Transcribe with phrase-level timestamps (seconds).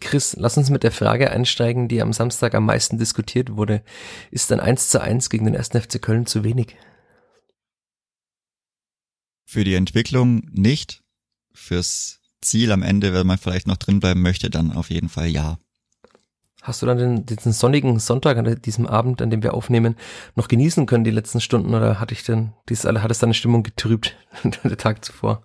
[0.00, 3.82] Chris, lass uns mit der Frage einsteigen, die am Samstag am meisten diskutiert wurde.
[4.30, 5.68] Ist ein 1 zu 1 gegen den 1.
[5.68, 6.76] FC Köln zu wenig?
[9.44, 11.02] Für die Entwicklung nicht.
[11.52, 15.28] Fürs Ziel am Ende, wenn man vielleicht noch drin bleiben möchte, dann auf jeden Fall
[15.28, 15.58] ja.
[16.62, 19.96] Hast du dann den, diesen sonnigen Sonntag an diesem Abend, an dem wir aufnehmen,
[20.34, 23.62] noch genießen können, die letzten Stunden, oder hatte ich denn, dies, hat es deine Stimmung
[23.62, 24.16] getrübt,
[24.64, 25.44] der Tag zuvor?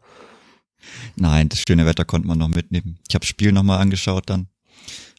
[1.16, 3.00] Nein, das schöne Wetter konnte man noch mitnehmen.
[3.08, 4.48] Ich habe das Spiel nochmal angeschaut dann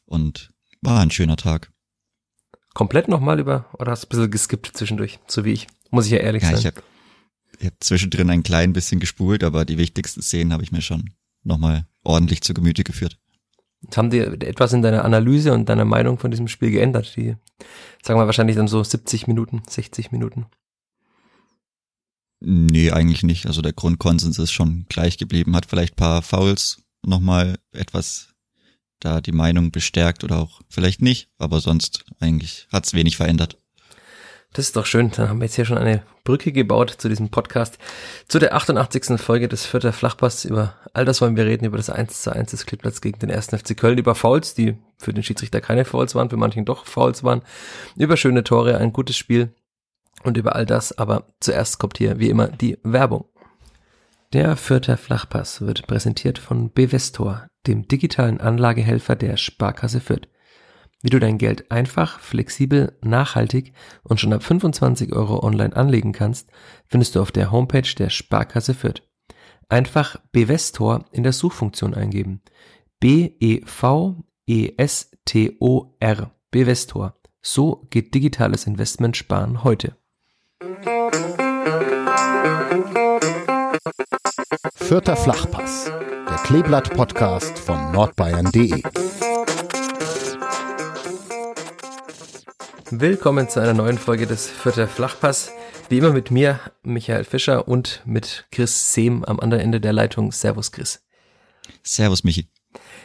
[0.06, 0.50] und
[0.82, 1.70] war ein schöner Tag.
[2.74, 5.66] Komplett nochmal über oder hast du ein bisschen geskippt zwischendurch, so wie ich?
[5.90, 6.58] Muss ich ja ehrlich ja, sein.
[6.58, 6.82] Ich habe
[7.64, 11.10] hab zwischendrin ein klein bisschen gespult, aber die wichtigsten Szenen habe ich mir schon
[11.42, 13.18] nochmal ordentlich zu Gemüte geführt.
[13.96, 17.16] Haben dir etwas in deiner Analyse und deiner Meinung von diesem Spiel geändert?
[17.16, 17.36] Die,
[18.02, 20.46] sagen wir wahrscheinlich dann so 70 Minuten, 60 Minuten.
[22.40, 23.46] Nee, eigentlich nicht.
[23.46, 28.28] Also der Grundkonsens ist schon gleich geblieben, hat vielleicht paar Fouls nochmal etwas
[28.98, 33.56] da die Meinung bestärkt oder auch vielleicht nicht, aber sonst eigentlich hat's wenig verändert.
[34.52, 35.12] Das ist doch schön.
[35.12, 37.78] Dann haben wir jetzt hier schon eine Brücke gebaut zu diesem Podcast.
[38.26, 39.20] Zu der 88.
[39.20, 40.44] Folge des Vierter Flachpass.
[40.44, 43.30] Über all das wollen wir reden, über das 1 zu 1 des Klipplatz gegen den
[43.30, 43.46] 1.
[43.46, 47.22] FC Köln, über Fouls, die für den Schiedsrichter keine Fouls waren, für manchen doch Fouls
[47.22, 47.42] waren,
[47.96, 49.54] über schöne Tore, ein gutes Spiel
[50.22, 53.24] und über all das, aber zuerst kommt hier wie immer die Werbung.
[54.32, 60.28] Der Vierter Flachpass wird präsentiert von Bevestor, dem digitalen Anlagehelfer der Sparkasse Fürth.
[61.02, 63.72] Wie du dein Geld einfach, flexibel, nachhaltig
[64.02, 66.50] und schon ab 25 Euro online anlegen kannst,
[66.86, 69.02] findest du auf der Homepage der Sparkasse Fürth.
[69.68, 72.42] Einfach Bevestor in der Suchfunktion eingeben.
[73.00, 73.70] B-E-V-E-S-T-O-R.
[76.50, 77.14] Bevestor.
[77.40, 79.96] So geht digitales Investment sparen heute.
[84.76, 88.80] Vierter Flachpass, der Kleeblatt-Podcast von nordbayern.de.
[92.92, 95.50] Willkommen zu einer neuen Folge des Vierter Flachpass.
[95.88, 100.30] Wie immer mit mir, Michael Fischer und mit Chris Sehm am anderen Ende der Leitung.
[100.30, 101.02] Servus, Chris.
[101.82, 102.46] Servus, Michi.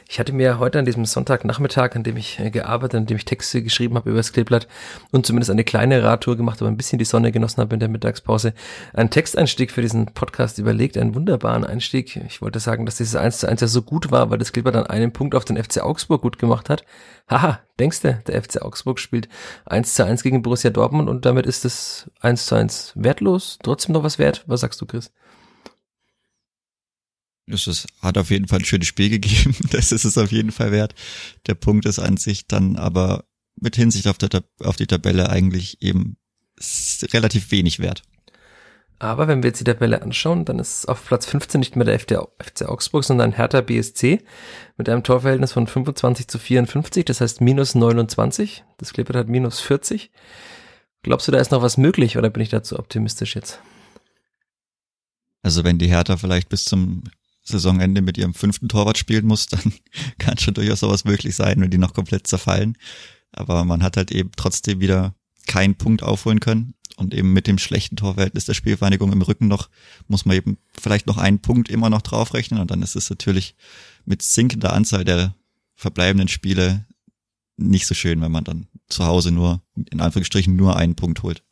[0.07, 3.25] Ich hatte mir heute an diesem Sonntagnachmittag, an dem ich äh, gearbeitet, an dem ich
[3.25, 4.67] Texte geschrieben habe über das Kleeblatt
[5.11, 7.89] und zumindest eine kleine Radtour gemacht, aber ein bisschen die Sonne genossen habe in der
[7.89, 8.53] Mittagspause,
[8.93, 12.17] einen Texteinstieg für diesen Podcast überlegt, einen wunderbaren Einstieg.
[12.27, 14.75] Ich wollte sagen, dass dieses 1 zu 1 ja so gut war, weil das Kleeblatt
[14.75, 16.85] dann einen Punkt auf den FC Augsburg gut gemacht hat.
[17.27, 19.27] Haha, denkst du, der FC Augsburg spielt
[19.65, 23.93] 1 zu 1 gegen Borussia Dortmund und damit ist das 1 zu 1 wertlos, trotzdem
[23.93, 24.43] noch was wert?
[24.45, 25.11] Was sagst du, Chris?
[27.47, 29.55] Es ist, hat auf jeden Fall ein schönes Spiel gegeben.
[29.71, 30.95] Das ist es auf jeden Fall wert.
[31.47, 33.25] Der Punkt ist an sich dann aber
[33.55, 36.17] mit Hinsicht auf, der, auf die Tabelle eigentlich eben
[37.13, 38.03] relativ wenig wert.
[38.97, 41.99] Aber wenn wir jetzt die Tabelle anschauen, dann ist auf Platz 15 nicht mehr der
[41.99, 44.21] FC Augsburg, sondern Hertha BSC
[44.77, 48.63] mit einem Torverhältnis von 25 zu 54, das heißt minus 29.
[48.77, 50.11] Das Clippert hat minus 40.
[51.03, 53.59] Glaubst du, da ist noch was möglich oder bin ich dazu optimistisch jetzt?
[55.43, 57.03] Also wenn die Hertha vielleicht bis zum
[57.45, 59.73] Saisonende mit ihrem fünften Torwart spielen muss, dann
[60.17, 62.77] kann schon durchaus sowas möglich sein, wenn die noch komplett zerfallen.
[63.31, 65.13] Aber man hat halt eben trotzdem wieder
[65.47, 66.73] keinen Punkt aufholen können.
[66.97, 69.69] Und eben mit dem schlechten Torverhältnis der Spielvereinigung im Rücken noch,
[70.07, 72.61] muss man eben vielleicht noch einen Punkt immer noch draufrechnen.
[72.61, 73.55] Und dann ist es natürlich
[74.05, 75.35] mit sinkender Anzahl der
[75.75, 76.85] verbleibenden Spiele
[77.57, 81.43] nicht so schön, wenn man dann zu Hause nur, in Anführungsstrichen, nur einen Punkt holt.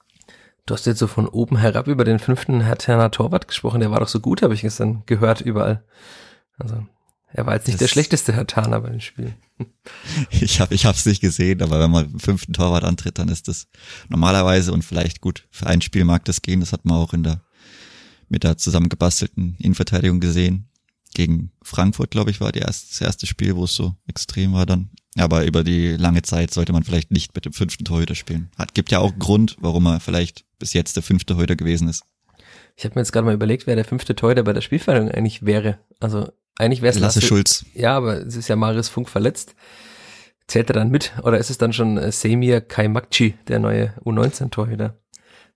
[0.66, 3.81] Du hast jetzt so von oben herab über den fünften Hertaner Torwart gesprochen.
[3.81, 5.84] Der war doch so gut, habe ich gestern gehört überall.
[6.57, 6.85] Also
[7.34, 9.35] er war jetzt nicht das der schlechteste Hertaner bei den Spielen.
[10.29, 13.47] Ich habe ich hab's nicht gesehen, aber wenn man im fünften Torwart antritt, dann ist
[13.47, 13.68] das
[14.09, 16.59] normalerweise und vielleicht gut für ein Spiel mag das gehen.
[16.59, 17.41] Das hat man auch in der
[18.29, 20.70] mit der zusammengebastelten Innenverteidigung gesehen.
[21.14, 24.66] Gegen Frankfurt, glaube ich, war die erste, das erste Spiel, wo es so extrem war
[24.66, 24.90] dann.
[25.17, 28.49] Aber über die lange Zeit sollte man vielleicht nicht mit dem fünften Torhüter spielen.
[28.58, 32.04] Hat, gibt ja auch Grund, warum er vielleicht bis jetzt der fünfte Torhüter gewesen ist.
[32.78, 35.46] Ich habe mir jetzt gerade mal überlegt, wer der fünfte Torhüter bei der Spielverhandlung eigentlich
[35.46, 35.78] wäre.
[36.00, 37.66] Also eigentlich wäre es Lasse, Lasse Schulz.
[37.74, 39.56] Ja, aber es ist ja Marius Funk verletzt.
[40.48, 41.12] Zählt er dann mit?
[41.22, 44.98] Oder ist es dann schon äh, Semir Kaimakci, der neue U19-Torhüter?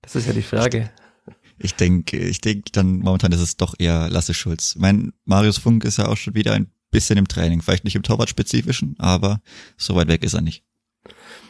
[0.02, 0.90] Das ist ja die Frage.
[1.58, 4.76] Ich denke, ich denke dann momentan ist es doch eher Lasse Schulz.
[4.78, 7.62] Mein Marius Funk ist ja auch schon wieder ein bisschen im Training.
[7.62, 9.40] Vielleicht nicht im Torwart-spezifischen, aber
[9.78, 10.64] so weit weg ist er nicht.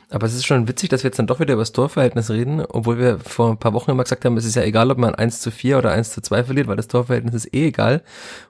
[0.09, 2.61] Aber es ist schon witzig, dass wir jetzt dann doch wieder über das Torverhältnis reden,
[2.61, 5.15] obwohl wir vor ein paar Wochen immer gesagt haben, es ist ja egal, ob man
[5.15, 8.03] 1 zu 4 oder 1 zu 2 verliert, weil das Torverhältnis ist eh egal.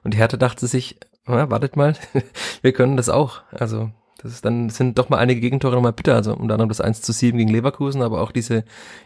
[0.04, 1.94] Und die Hertha dachte sich, na, wartet mal,
[2.62, 3.42] wir können das auch.
[3.50, 3.90] Also
[4.20, 7.02] das ist dann sind doch mal einige Gegentore nochmal bitter, also unter anderem das 1
[7.02, 8.64] zu 7 gegen Leverkusen, aber auch diese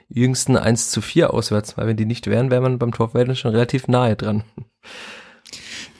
[0.09, 3.51] jüngsten 1 zu 4 auswärts, weil wenn die nicht wären, wäre man beim Torverhältnis schon
[3.51, 4.45] relativ nahe dran.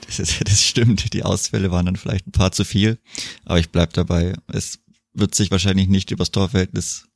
[0.07, 2.97] Das, ist, das stimmt, die Ausfälle waren dann vielleicht ein paar zu viel,
[3.45, 4.79] aber ich bleib dabei, es
[5.13, 7.07] wird sich wahrscheinlich nicht übers Torverhältnis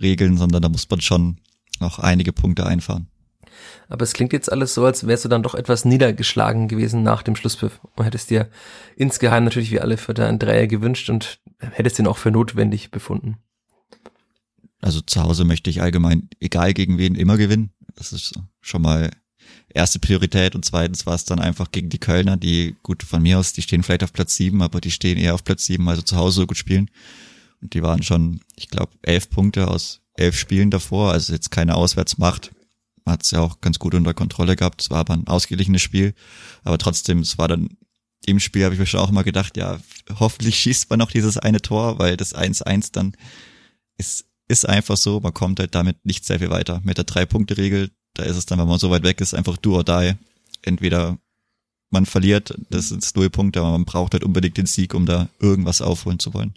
[0.00, 1.40] regeln, sondern da muss man schon
[1.80, 3.08] noch einige Punkte einfahren.
[3.88, 7.22] Aber es klingt jetzt alles so, als wärst du dann doch etwas niedergeschlagen gewesen nach
[7.22, 8.48] dem Schlusspfiff und hättest dir
[8.96, 13.36] insgeheim natürlich wie alle für deinen Dreier gewünscht und hättest den auch für notwendig befunden.
[14.80, 17.70] Also zu Hause möchte ich allgemein, egal gegen wen, immer gewinnen.
[17.94, 19.10] Das ist schon mal
[19.68, 23.38] erste Priorität und zweitens war es dann einfach gegen die Kölner, die gut von mir
[23.38, 26.02] aus, die stehen vielleicht auf Platz sieben, aber die stehen eher auf Platz sieben, also
[26.02, 26.90] zu Hause so gut spielen.
[27.72, 32.52] Die waren schon, ich glaube, elf Punkte aus elf Spielen davor, also jetzt keine Auswärtsmacht.
[33.04, 34.80] Man hat es ja auch ganz gut unter Kontrolle gehabt.
[34.82, 36.14] Es war aber ein ausgeglichenes Spiel.
[36.62, 37.76] Aber trotzdem, es war dann
[38.24, 39.78] im Spiel, habe ich mir schon auch mal gedacht, ja,
[40.18, 43.12] hoffentlich schießt man noch dieses eine Tor, weil das 1-1 dann
[43.98, 46.80] ist, ist einfach so, man kommt halt damit nicht sehr viel weiter.
[46.84, 49.74] Mit der Drei-Punkte-Regel, da ist es dann, wenn man so weit weg ist, einfach do
[49.74, 50.14] or die.
[50.62, 51.18] Entweder
[51.90, 55.28] man verliert, das sind null Punkte, aber man braucht halt unbedingt den Sieg, um da
[55.38, 56.54] irgendwas aufholen zu wollen.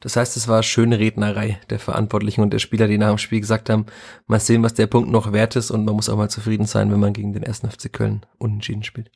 [0.00, 3.40] Das heißt, es war schöne Rednerei der Verantwortlichen und der Spieler, die nach dem Spiel
[3.40, 3.86] gesagt haben,
[4.26, 6.90] mal sehen, was der Punkt noch wert ist und man muss auch mal zufrieden sein,
[6.92, 9.10] wenn man gegen den ersten FC Köln unentschieden spielt.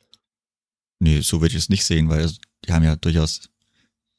[0.99, 2.29] Nee, so würde ich es nicht sehen, weil
[2.65, 3.49] die haben ja durchaus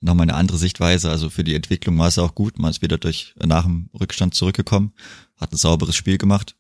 [0.01, 1.11] nochmal eine andere Sichtweise.
[1.11, 2.59] Also für die Entwicklung war es auch gut.
[2.59, 4.93] Man ist wieder durch nach dem Rückstand zurückgekommen,
[5.37, 6.57] hat ein sauberes Spiel gemacht.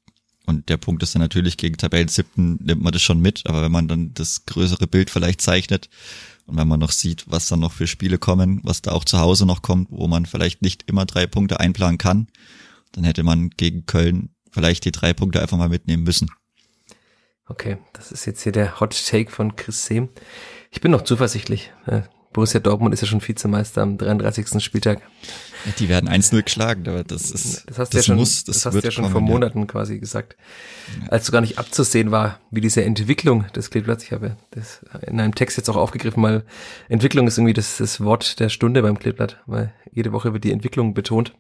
[0.47, 3.63] Und der Punkt ist dann natürlich, gegen Tabellen siebten nimmt man das schon mit, aber
[3.63, 5.89] wenn man dann das größere Bild vielleicht zeichnet,
[6.51, 9.21] und wenn man noch sieht, was dann noch für Spiele kommen, was da auch zu
[9.21, 12.27] Hause noch kommt, wo man vielleicht nicht immer drei Punkte einplanen kann,
[12.93, 16.29] dann hätte man gegen Köln vielleicht die drei Punkte einfach mal mitnehmen müssen.
[17.47, 20.09] Okay, das ist jetzt hier der Hot Take von Chris Sehm.
[20.71, 21.73] Ich bin noch zuversichtlich.
[22.33, 24.63] Borussia Dortmund ist ja schon Vizemeister am 33.
[24.63, 25.01] Spieltag.
[25.67, 28.57] Ja, die werden 1-0 geschlagen, aber das ist, das hast das ja schon, muss, das,
[28.57, 29.67] das hast wird ja schon kommen, vor Monaten ja.
[29.67, 30.37] quasi gesagt.
[31.09, 35.21] Als so gar nicht abzusehen war, wie diese Entwicklung des Kleeblatts, ich habe das in
[35.21, 36.45] einem Text jetzt auch aufgegriffen, weil
[36.89, 40.53] Entwicklung ist irgendwie das, das Wort der Stunde beim Kleeblatt, weil jede Woche wird die
[40.53, 41.35] Entwicklung betont.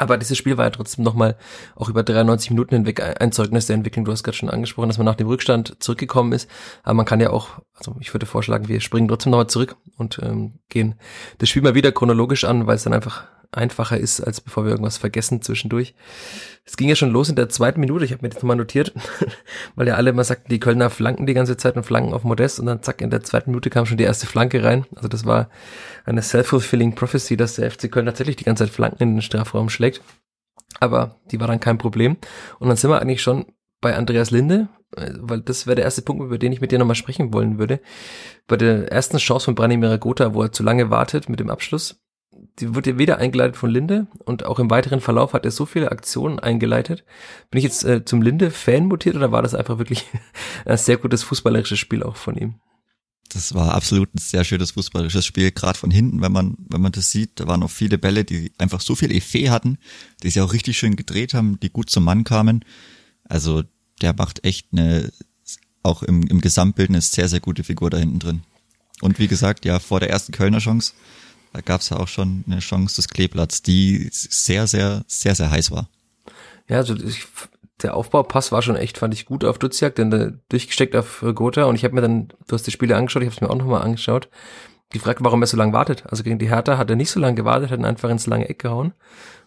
[0.00, 1.36] Aber dieses Spiel war ja trotzdem nochmal
[1.76, 4.06] auch über 93 Minuten hinweg ein Zeugnis der Entwicklung.
[4.06, 6.48] Du hast gerade schon angesprochen, dass man nach dem Rückstand zurückgekommen ist.
[6.82, 10.18] Aber man kann ja auch, also ich würde vorschlagen, wir springen trotzdem nochmal zurück und
[10.22, 10.94] ähm, gehen
[11.36, 14.70] das Spiel mal wieder chronologisch an, weil es dann einfach einfacher ist, als bevor wir
[14.70, 15.94] irgendwas vergessen zwischendurch.
[16.64, 18.92] Es ging ja schon los in der zweiten Minute, ich habe mir das nochmal notiert,
[19.74, 22.60] weil ja alle immer sagten, die Kölner flanken die ganze Zeit und flanken auf Modest
[22.60, 24.86] und dann zack, in der zweiten Minute kam schon die erste Flanke rein.
[24.94, 25.50] Also das war
[26.04, 29.68] eine self-fulfilling prophecy, dass der FC Köln tatsächlich die ganze Zeit Flanken in den Strafraum
[29.68, 30.00] schlägt.
[30.78, 32.16] Aber die war dann kein Problem.
[32.60, 33.46] Und dann sind wir eigentlich schon
[33.80, 36.78] bei Andreas Linde, äh, weil das wäre der erste Punkt, über den ich mit dir
[36.78, 37.80] nochmal sprechen wollen würde.
[38.46, 42.00] Bei der ersten Chance von Branimir Gotha, wo er zu lange wartet mit dem Abschluss,
[42.60, 45.66] die wird ja weder eingeleitet von Linde und auch im weiteren Verlauf hat er so
[45.66, 47.04] viele Aktionen eingeleitet.
[47.50, 50.06] Bin ich jetzt äh, zum Linde-Fan mutiert oder war das einfach wirklich
[50.64, 52.54] ein sehr gutes fußballerisches Spiel auch von ihm?
[53.32, 56.92] Das war absolut ein sehr schönes fußballerisches Spiel, gerade von hinten, wenn man, wenn man
[56.92, 59.78] das sieht, da waren auch viele Bälle, die einfach so viel Effet hatten,
[60.22, 62.64] die sie auch richtig schön gedreht haben, die gut zum Mann kamen.
[63.24, 63.62] Also
[64.02, 65.12] der macht echt eine,
[65.84, 68.42] auch im, im Gesamtbild eine sehr, sehr gute Figur da hinten drin.
[69.00, 70.92] Und wie gesagt, ja, vor der ersten Kölner Chance
[71.52, 75.50] da gab es ja auch schon eine Chance des Kleeblatts, die sehr, sehr, sehr, sehr
[75.50, 75.88] heiß war.
[76.68, 77.26] Ja, also ich,
[77.82, 81.74] der Aufbaupass war schon echt, fand ich gut auf Duziak, denn durchgesteckt auf Gotha und
[81.74, 83.82] ich habe mir dann, du hast die Spiele angeschaut, ich habe es mir auch nochmal
[83.82, 84.28] angeschaut,
[84.90, 86.04] gefragt, warum er so lange wartet.
[86.06, 88.48] Also gegen die Hertha hat er nicht so lange gewartet, hat ihn einfach ins lange
[88.48, 88.92] Eck gehauen.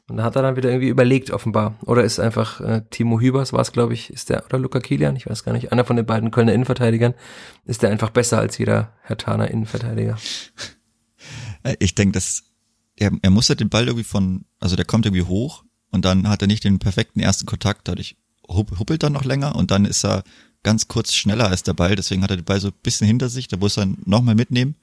[0.09, 1.75] Und da hat er dann wieder irgendwie überlegt, offenbar.
[1.85, 5.15] Oder ist einfach äh, Timo Hübers, war es, glaube ich, ist der, oder Luca Kilian,
[5.15, 7.13] ich weiß gar nicht, einer von den beiden Kölner Innenverteidigern,
[7.65, 10.17] ist der einfach besser als jeder Hertaner Innenverteidiger.
[11.63, 12.43] Äh, ich denke, dass
[12.95, 16.27] er, er muss halt den Ball irgendwie von, also der kommt irgendwie hoch und dann
[16.27, 18.15] hat er nicht den perfekten ersten Kontakt, dadurch
[18.47, 20.23] huppelt er noch länger und dann ist er
[20.63, 23.29] ganz kurz schneller als der Ball, deswegen hat er den Ball so ein bisschen hinter
[23.29, 24.75] sich, da muss er nochmal mitnehmen.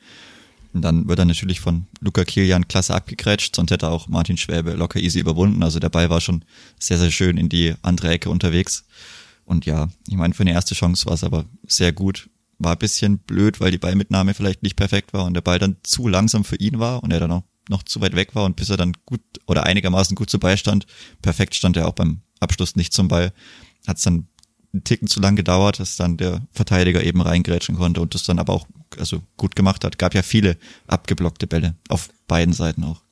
[0.73, 4.75] Und dann wird er natürlich von Luca Kilian klasse abgegrätscht, sonst hätte auch Martin Schwäbe
[4.75, 5.65] locker easy überwunden.
[5.65, 6.45] Also der Ball war schon
[6.79, 8.85] sehr, sehr schön in die andere Ecke unterwegs.
[9.45, 13.19] Und ja, ich meine, für eine erste Chance war es aber sehr gut war bisschen
[13.19, 16.57] blöd, weil die Ballmitnahme vielleicht nicht perfekt war und der Ball dann zu langsam für
[16.57, 18.93] ihn war und er dann auch noch zu weit weg war und bis er dann
[19.07, 20.87] gut oder einigermaßen gut zu Beistand,
[21.23, 23.33] perfekt stand er auch beim Abschluss nicht zum Ball,
[23.87, 24.29] hat es dann
[24.73, 28.39] einen Ticken zu lang gedauert, dass dann der Verteidiger eben reingrätschen konnte und das dann
[28.39, 28.67] aber auch
[28.99, 29.99] also gut gemacht hat.
[29.99, 33.03] Gab ja viele abgeblockte Bälle auf beiden Seiten auch.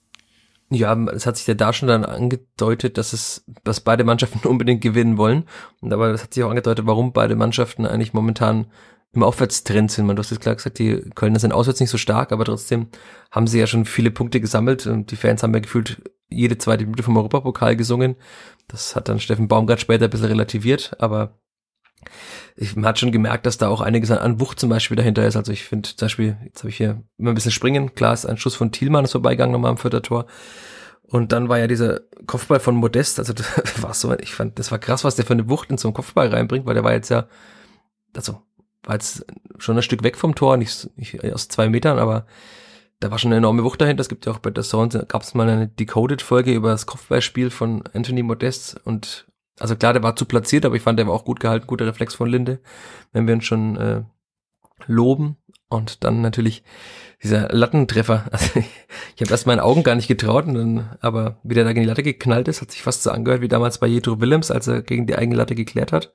[0.71, 4.83] Ja, es hat sich ja da schon dann angedeutet, dass es, dass beide Mannschaften unbedingt
[4.83, 5.45] gewinnen wollen.
[5.81, 8.67] Und aber es hat sich auch angedeutet, warum beide Mannschaften eigentlich momentan
[9.13, 10.07] im Aufwärtstrend sind.
[10.07, 12.89] Man, du hast jetzt klar gesagt, die Kölner sind auswärts nicht so stark, aber trotzdem
[13.31, 16.85] haben sie ja schon viele Punkte gesammelt und die Fans haben ja gefühlt jede zweite
[16.85, 18.17] Minute vom Europapokal gesungen.
[18.69, 21.39] Das hat dann Steffen Baumgart später ein bisschen relativiert, aber
[22.57, 25.27] ich, man hat schon gemerkt, dass da auch einiges an, an Wucht zum Beispiel dahinter
[25.27, 25.37] ist.
[25.37, 27.95] Also ich finde zum Beispiel, jetzt habe ich hier immer ein bisschen springen.
[27.95, 30.27] Klar ist ein Schuss von Thielmann ist vorbeigegangen nochmal am vierter Tor.
[31.03, 34.71] Und dann war ja dieser Kopfball von Modest, also das war so, ich fand, das
[34.71, 36.93] war krass, was der für eine Wucht in so einen Kopfball reinbringt, weil der war
[36.93, 37.29] jetzt ja,
[38.15, 38.43] also
[38.89, 39.27] war jetzt
[39.59, 42.27] schon ein Stück weg vom Tor, nicht, nicht aus zwei Metern, aber
[43.01, 44.01] da war schon eine enorme Wucht dahinter.
[44.01, 47.51] Es gibt ja auch bei der Zone, gab es mal eine Decoded-Folge über das Kopfballspiel
[47.51, 49.27] von Anthony Modest und
[49.61, 51.87] also klar, der war zu platziert, aber ich fand, der war auch gut gehalten, guter
[51.87, 52.61] Reflex von Linde,
[53.13, 54.03] wenn wir uns schon äh,
[54.87, 55.37] loben.
[55.69, 56.63] Und dann natürlich
[57.23, 58.25] dieser Lattentreffer.
[58.33, 58.67] Also ich,
[59.17, 61.83] ich habe erst meinen Augen gar nicht getraut, und dann, aber wie der da gegen
[61.83, 64.69] die Latte geknallt ist, hat sich fast so angehört wie damals bei Jedro Willems, als
[64.69, 66.13] er gegen die eigene Latte geklärt hat.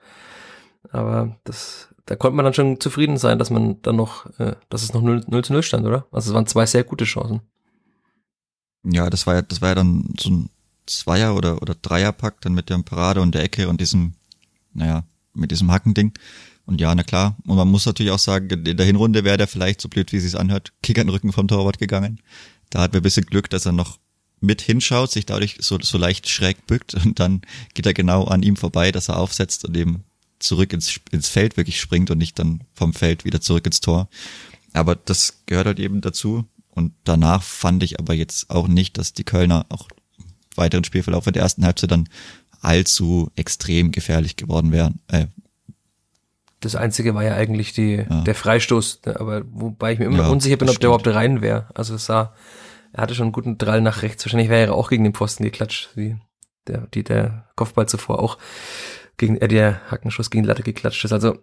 [0.92, 4.84] Aber das, da konnte man dann schon zufrieden sein, dass man dann noch, äh, dass
[4.84, 6.06] es noch 0, 0 zu 0 stand, oder?
[6.12, 7.42] Also es waren zwei sehr gute Chancen.
[8.84, 10.50] Ja, das war ja, das war ja dann so ein
[10.86, 14.14] Zweier- oder, oder Dreierpack, dann mit der Parade und der Ecke und diesem,
[14.74, 16.12] naja, mit diesem Hackending.
[16.66, 17.38] Und ja, na klar.
[17.46, 20.18] Und man muss natürlich auch sagen, in der Hinrunde wäre der vielleicht, so blöd wie
[20.18, 22.20] es anhört, Kick an den Rücken vom Torwart gegangen.
[22.70, 24.00] Da hat wir ein bisschen Glück, dass er noch
[24.42, 27.42] mit hinschaut, sich dadurch so, so leicht schräg bückt und dann
[27.74, 30.04] geht er genau an ihm vorbei, dass er aufsetzt und eben
[30.44, 34.10] zurück ins, ins Feld wirklich springt und nicht dann vom Feld wieder zurück ins Tor.
[34.74, 36.46] Aber das gehört halt eben dazu.
[36.70, 39.88] Und danach fand ich aber jetzt auch nicht, dass die Kölner auch
[40.56, 42.10] weiteren Spielverlauf in der ersten Halbzeit dann
[42.62, 45.00] allzu extrem gefährlich geworden wären.
[45.08, 45.28] Äh,
[46.62, 48.22] das einzige war ja eigentlich die, ja.
[48.22, 51.68] der Freistoß, aber wobei ich mir immer ja, unsicher bin, ob der überhaupt rein wäre.
[51.74, 52.34] Also es sah,
[52.94, 54.24] er hatte schon einen guten Drall nach rechts.
[54.26, 56.16] Wahrscheinlich wäre er auch gegen den Pfosten geklatscht, wie
[56.68, 58.38] der, die der Kopfball zuvor auch
[59.18, 61.14] gegen, äh, der Hackenschuss gegen die Latte geklatscht ist.
[61.14, 61.38] Also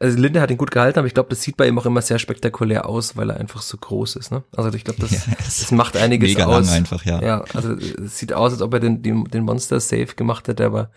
[0.00, 2.02] also Linde hat ihn gut gehalten, aber ich glaube, das sieht bei ihm auch immer
[2.02, 4.32] sehr spektakulär aus, weil er einfach so groß ist.
[4.32, 4.42] Ne?
[4.56, 6.66] Also ich glaube, das, ja, das macht einiges mega aus.
[6.66, 7.22] Lang einfach, ja.
[7.22, 10.66] Ja, also es sieht aus, als ob er den, den, den Monster Safe gemacht hätte,
[10.66, 10.90] aber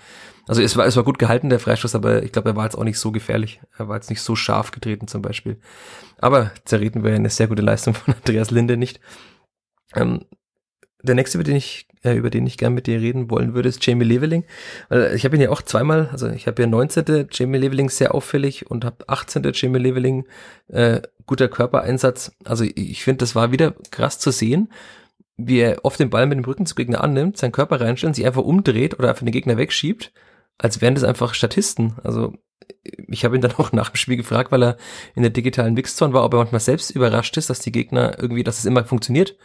[0.48, 2.76] also es war, es war gut gehalten, der Freistoß, aber ich glaube, er war jetzt
[2.76, 3.62] auch nicht so gefährlich.
[3.78, 5.60] Er war jetzt nicht so scharf getreten zum Beispiel.
[6.18, 9.00] Aber zerreden wir eine sehr gute Leistung von Andreas Linde nicht.
[9.96, 10.26] Ähm,
[11.02, 13.70] der nächste, über den ich, äh, über den ich gern mit dir reden wollen würde,
[13.70, 14.44] ist Jamie Leveling.
[15.14, 17.28] Ich habe ihn ja auch zweimal, also ich habe ja 19.
[17.32, 19.50] Jamie Leveling sehr auffällig und habe 18.
[19.54, 20.26] Jamie Leveling
[20.68, 22.32] äh, guter Körpereinsatz.
[22.44, 24.70] Also ich finde, das war wieder krass zu sehen,
[25.38, 28.26] wie er oft den Ball mit dem Rücken zu Gegner annimmt, seinen Körper reinstellt, sich
[28.26, 30.12] einfach umdreht oder einfach den Gegner wegschiebt,
[30.58, 31.96] als wären das einfach Statisten.
[32.04, 32.34] Also
[33.08, 34.78] ich habe ihn dann auch nach dem Spiel gefragt, weil er
[35.16, 38.44] in der digitalen Mixzone war, ob er manchmal selbst überrascht ist, dass die Gegner irgendwie,
[38.44, 39.36] dass es immer funktioniert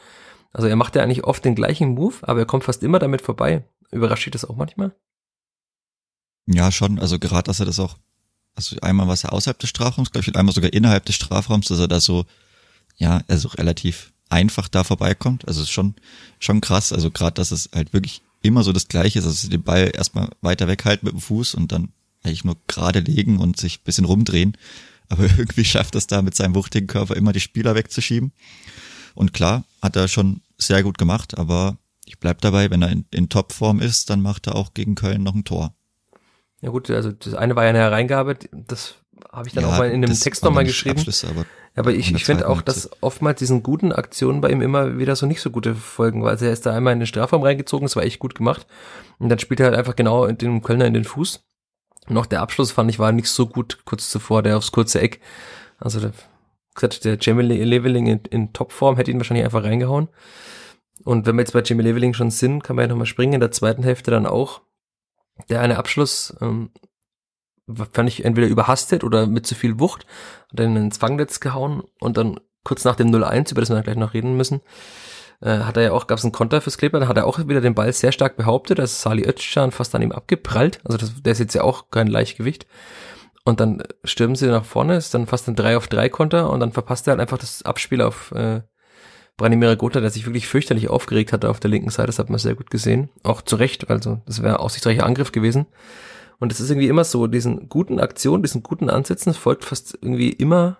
[0.54, 3.20] also er macht ja eigentlich oft den gleichen Move, aber er kommt fast immer damit
[3.20, 3.64] vorbei.
[3.90, 4.94] Überrascht dich das auch manchmal?
[6.46, 7.00] Ja, schon.
[7.00, 7.96] Also gerade, dass er das auch,
[8.54, 11.80] also einmal was er außerhalb des Strafraums, glaube ich, einmal sogar innerhalb des Strafraums, dass
[11.80, 12.24] er da so,
[12.96, 15.46] ja, also relativ einfach da vorbeikommt.
[15.48, 15.96] Also ist schon,
[16.38, 16.92] schon krass.
[16.92, 20.30] Also gerade, dass es halt wirklich immer so das Gleiche ist, also den Ball erstmal
[20.40, 21.88] weiter weghalten mit dem Fuß und dann
[22.22, 24.56] eigentlich nur gerade legen und sich bisschen rumdrehen.
[25.08, 28.32] Aber irgendwie schafft es da mit seinem wuchtigen Körper immer die Spieler wegzuschieben.
[29.14, 33.06] Und klar, hat er schon sehr gut gemacht, aber ich bleib dabei, wenn er in,
[33.10, 35.74] in Topform ist, dann macht er auch gegen Köln noch ein Tor.
[36.60, 38.94] Ja gut, also das eine war ja eine Hereingabe, das
[39.32, 41.04] habe ich dann ja, auch mal in dem Text nochmal geschrieben.
[41.28, 41.44] Aber,
[41.76, 45.26] aber ich, ich finde auch, dass oftmals diesen guten Aktionen bei ihm immer wieder so
[45.26, 48.04] nicht so gute Folgen, weil er ist da einmal in den Strafraum reingezogen, das war
[48.04, 48.66] echt gut gemacht.
[49.18, 51.44] Und dann spielt er halt einfach genau in den Kölner in den Fuß.
[52.08, 55.00] Und auch der Abschluss fand ich war nicht so gut kurz zuvor, der aufs kurze
[55.00, 55.20] Eck.
[55.78, 56.00] Also
[56.74, 60.08] gesagt, der Jamie Leveling in, in Topform hätte ihn wahrscheinlich einfach reingehauen.
[61.04, 63.34] Und wenn wir jetzt bei Jamie Leveling schon sind, kann man ja nochmal springen.
[63.34, 64.62] In der zweiten Hälfte dann auch.
[65.48, 66.70] Der eine Abschluss ähm,
[67.92, 70.06] fand ich entweder überhastet oder mit zu viel Wucht.
[70.50, 73.96] Hat dann ins Fangnetz gehauen und dann kurz nach dem 0-1, über das wir gleich
[73.96, 74.60] noch reden müssen,
[75.40, 77.38] äh, hat er ja auch, gab es einen Konter fürs Kleber, dann hat er auch
[77.38, 80.80] wieder den Ball sehr stark behauptet, da Sali Özcan fast an ihm abgeprallt.
[80.84, 82.66] Also das, der ist jetzt ja auch kein Leichtgewicht.
[83.44, 86.60] Und dann stürmen sie nach vorne, ist dann fast ein 3 auf 3 Konter und
[86.60, 88.62] dann verpasst er halt einfach das Abspiel auf äh,
[89.36, 92.38] Branimir Gotha, der sich wirklich fürchterlich aufgeregt hatte auf der linken Seite, das hat man
[92.38, 93.10] sehr gut gesehen.
[93.22, 95.66] Auch zu Recht, also das wäre aussichtsreicher Angriff gewesen.
[96.38, 100.30] Und es ist irgendwie immer so, diesen guten Aktionen, diesen guten Ansätzen folgt fast irgendwie
[100.30, 100.78] immer,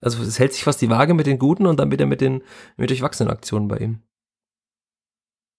[0.00, 2.42] also es hält sich fast die Waage mit den guten und dann wieder mit den
[2.76, 4.02] mit durchwachsenen Aktionen bei ihm.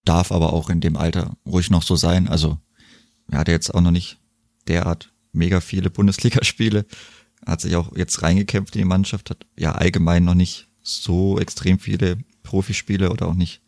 [0.06, 2.30] Darf aber auch in dem Alter ruhig noch so sein.
[2.30, 2.58] Also
[3.30, 4.20] er hat jetzt auch noch nicht
[4.68, 6.86] derart mega viele Bundesligaspiele,
[7.46, 11.80] hat sich auch jetzt reingekämpft in die Mannschaft, hat ja allgemein noch nicht so extrem
[11.80, 13.62] viele Profispiele oder auch nicht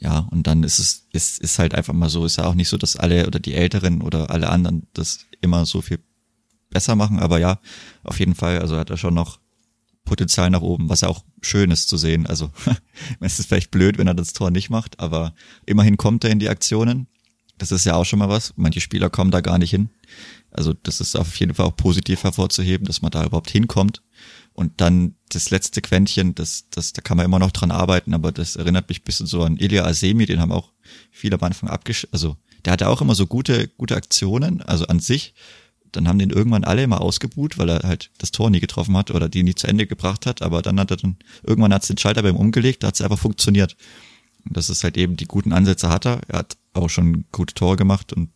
[0.00, 2.70] ja, und dann ist es, ist, ist halt einfach mal so, ist ja auch nicht
[2.70, 5.98] so, dass alle oder die Älteren oder alle anderen das immer so viel
[6.70, 7.60] besser machen, aber ja,
[8.02, 9.40] auf jeden Fall, also hat er schon noch
[10.06, 12.26] Potenzial nach oben, was ja auch schön ist zu sehen.
[12.26, 12.50] Also
[13.20, 15.34] es ist vielleicht blöd, wenn er das Tor nicht macht, aber
[15.66, 17.06] immerhin kommt er in die Aktionen.
[17.58, 18.54] Das ist ja auch schon mal was.
[18.56, 19.90] Manche Spieler kommen da gar nicht hin.
[20.50, 24.02] Also das ist auf jeden Fall auch positiv hervorzuheben, dass man da überhaupt hinkommt.
[24.52, 28.32] Und dann das letzte Quäntchen, das, das, da kann man immer noch dran arbeiten, aber
[28.32, 30.72] das erinnert mich bisschen so an Ilya Asemi, den haben auch
[31.10, 35.00] viele am Anfang abgesch, also der hatte auch immer so gute, gute Aktionen, also an
[35.00, 35.34] sich.
[35.92, 39.10] Dann haben den irgendwann alle immer ausgebuht, weil er halt das Tor nie getroffen hat
[39.10, 40.42] oder die nie zu Ende gebracht hat.
[40.42, 43.00] Aber dann hat er dann, irgendwann hat es den Schalter beim umgelegt, da hat es
[43.00, 43.76] einfach funktioniert.
[44.44, 46.20] Und das ist halt eben, die guten Ansätze hat er.
[46.28, 48.30] Er hat auch schon gute Tore gemacht und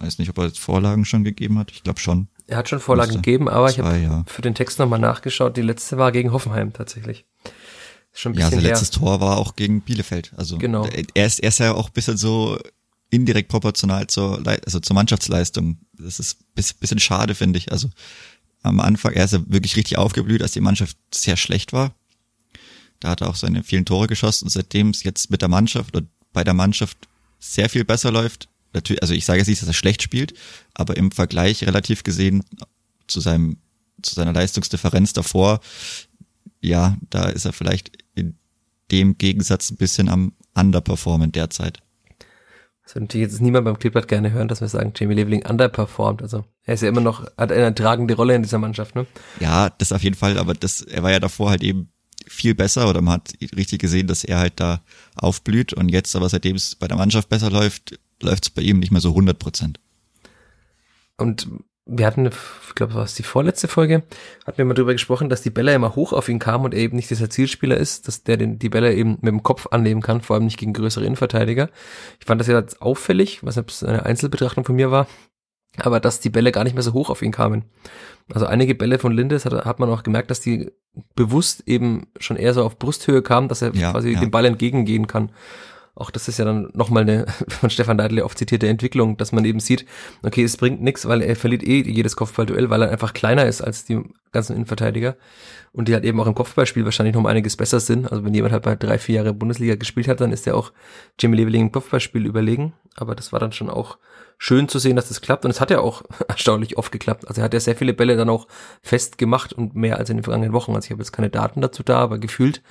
[0.00, 1.70] weiß nicht, ob er jetzt Vorlagen schon gegeben hat.
[1.70, 2.28] Ich glaube schon.
[2.46, 4.24] Er hat schon Vorlagen gegeben, aber ich habe ja.
[4.26, 5.56] für den Text nochmal nachgeschaut.
[5.56, 7.24] Die letzte war gegen Hoffenheim tatsächlich.
[8.12, 10.32] schon ein bisschen ja, sein letztes Tor war auch gegen Bielefeld.
[10.36, 10.86] Also genau.
[11.14, 12.58] er, ist, er ist ja auch ein bisschen so
[13.10, 15.78] indirekt proportional zur, also zur Mannschaftsleistung.
[15.96, 17.70] Das ist ein bisschen schade, finde ich.
[17.70, 17.88] Also
[18.62, 21.94] am Anfang, er ist ja wirklich richtig aufgeblüht, als die Mannschaft sehr schlecht war.
[23.00, 25.96] Da hat er auch seine vielen Tore geschossen und seitdem es jetzt mit der Mannschaft
[25.96, 26.98] oder bei der Mannschaft
[27.38, 30.34] sehr viel besser läuft, natürlich, also ich sage jetzt nicht, dass er schlecht spielt,
[30.74, 32.42] aber im Vergleich relativ gesehen
[33.06, 33.58] zu seinem,
[34.02, 35.60] zu seiner Leistungsdifferenz davor,
[36.60, 38.36] ja, da ist er vielleicht in
[38.90, 41.80] dem Gegensatz ein bisschen am Underperformen derzeit.
[42.84, 46.22] Das würde natürlich jetzt niemand beim Clipboard gerne hören, dass wir sagen, Jamie Leveling underperformt.
[46.22, 49.06] Also er ist ja immer noch, hat eine tragende Rolle in dieser Mannschaft, ne?
[49.38, 51.92] Ja, das auf jeden Fall, aber das, er war ja davor halt eben
[52.26, 54.82] viel besser oder man hat richtig gesehen, dass er halt da
[55.14, 58.78] aufblüht und jetzt aber seitdem es bei der Mannschaft besser läuft, läuft es bei ihm
[58.78, 59.80] nicht mehr so 100 Prozent.
[61.16, 61.48] Und
[61.86, 64.04] wir hatten, ich glaube, was die vorletzte Folge,
[64.46, 66.80] hatten wir mal drüber gesprochen, dass die Bälle immer hoch auf ihn kamen und er
[66.80, 70.00] eben nicht dieser Zielspieler ist, dass der den, die Bälle eben mit dem Kopf annehmen
[70.00, 71.68] kann, vor allem nicht gegen größere Innenverteidiger.
[72.20, 75.08] Ich fand das ja auffällig, was eine Einzelbetrachtung von mir war,
[75.78, 77.64] aber dass die Bälle gar nicht mehr so hoch auf ihn kamen.
[78.32, 80.70] Also einige Bälle von Lindes hat, hat man auch gemerkt, dass die
[81.16, 84.20] bewusst eben schon eher so auf Brusthöhe kamen, dass er ja, quasi ja.
[84.20, 85.32] dem Ball entgegengehen kann.
[85.94, 89.44] Auch das ist ja dann nochmal eine von Stefan Deidle oft zitierte Entwicklung, dass man
[89.44, 89.86] eben sieht,
[90.22, 93.60] okay, es bringt nichts, weil er verliert eh jedes Kopfballduell, weil er einfach kleiner ist
[93.60, 94.00] als die
[94.32, 95.16] ganzen Innenverteidiger
[95.72, 98.10] und die halt eben auch im Kopfballspiel wahrscheinlich noch um einiges besser sind.
[98.10, 100.72] Also wenn jemand halt bei drei, vier Jahre Bundesliga gespielt hat, dann ist er auch
[101.18, 102.72] Jimmy Leveling im Kopfballspiel überlegen.
[102.96, 103.98] Aber das war dann schon auch
[104.38, 105.44] schön zu sehen, dass das klappt.
[105.44, 107.28] Und es hat ja auch erstaunlich oft geklappt.
[107.28, 108.48] Also er hat ja sehr viele Bälle dann auch
[108.82, 110.74] festgemacht und mehr als in den vergangenen Wochen.
[110.74, 112.62] Also ich habe jetzt keine Daten dazu da, aber gefühlt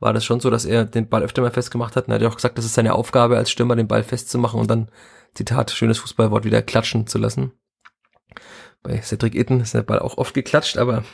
[0.00, 2.06] war das schon so, dass er den Ball öfter mal festgemacht hat.
[2.06, 4.60] Und er hat ja auch gesagt, das ist seine Aufgabe als Stürmer, den Ball festzumachen
[4.60, 4.90] und dann,
[5.34, 7.52] Zitat, schönes Fußballwort, wieder klatschen zu lassen.
[8.82, 11.04] Bei Cedric Itten ist der Ball auch oft geklatscht, aber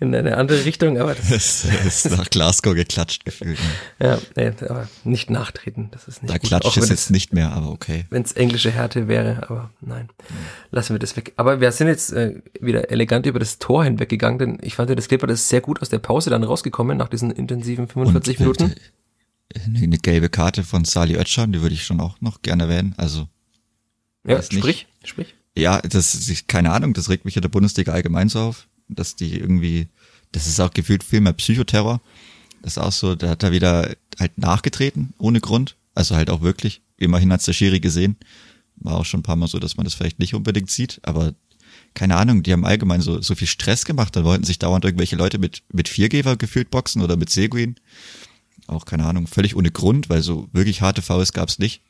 [0.00, 3.58] in eine andere Richtung, aber das, das ist nach Glasgow geklatscht gefühlt.
[4.00, 7.52] Ja, nee, aber nicht nachtreten, das ist nicht Da gut, klatscht es jetzt nicht mehr,
[7.52, 8.04] aber okay.
[8.10, 10.34] Wenn es englische Härte wäre, aber nein, mhm.
[10.70, 11.32] lassen wir das weg.
[11.36, 15.08] Aber wir sind jetzt äh, wieder elegant über das Tor hinweggegangen, denn ich fand, das
[15.08, 18.74] Clipper ist sehr gut aus der Pause dann rausgekommen, nach diesen intensiven 45 Und, Minuten.
[19.66, 22.94] Eine, eine gelbe Karte von Sali Özcan, die würde ich schon auch noch gerne erwähnen,
[22.98, 23.26] also.
[24.24, 24.86] Ja, sprich, nicht.
[25.04, 25.34] sprich.
[25.56, 29.16] Ja, das ist, keine Ahnung, das regt mich in der Bundesliga allgemein so auf dass
[29.16, 29.88] die irgendwie,
[30.32, 32.00] das ist auch gefühlt viel mehr Psychoterror.
[32.62, 35.76] Das ist auch so, da hat er wieder halt nachgetreten, ohne Grund.
[35.94, 36.82] Also halt auch wirklich.
[36.96, 38.16] Immerhin hat's der Schiri gesehen.
[38.76, 41.34] War auch schon ein paar Mal so, dass man das vielleicht nicht unbedingt sieht, aber
[41.94, 45.16] keine Ahnung, die haben allgemein so, so viel Stress gemacht, dann wollten sich dauernd irgendwelche
[45.16, 47.76] Leute mit, mit Viergeber gefühlt boxen oder mit Seguin.
[48.66, 51.82] Auch keine Ahnung, völlig ohne Grund, weil so wirklich harte Fouls gab's nicht.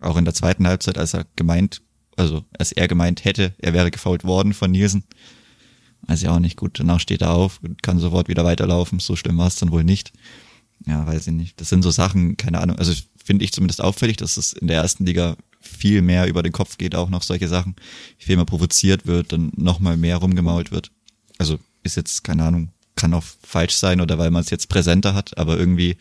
[0.00, 1.82] Auch in der zweiten Halbzeit, als er gemeint,
[2.16, 5.04] also als er gemeint hätte, er wäre gefault worden von Nielsen,
[6.06, 6.78] Weiß ich auch nicht gut.
[6.78, 9.00] Danach steht er auf und kann sofort wieder weiterlaufen.
[9.00, 10.12] So schlimm war es dann wohl nicht.
[10.86, 11.60] Ja, weiß ich nicht.
[11.60, 12.78] Das sind so Sachen, keine Ahnung.
[12.78, 12.92] Also
[13.22, 16.78] finde ich zumindest auffällig, dass es in der ersten Liga viel mehr über den Kopf
[16.78, 17.74] geht, auch noch solche Sachen.
[18.18, 20.92] Viel mehr provoziert wird, dann nochmal mehr rumgemault wird.
[21.38, 25.14] Also ist jetzt, keine Ahnung, kann auch falsch sein oder weil man es jetzt präsenter
[25.14, 25.96] hat, aber irgendwie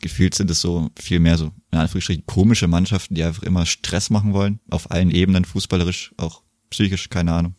[0.00, 4.10] gefühlt sind es so viel mehr so, in Anführungsstrichen, komische Mannschaften, die einfach immer Stress
[4.10, 7.54] machen wollen, auf allen Ebenen, fußballerisch, auch psychisch, keine Ahnung.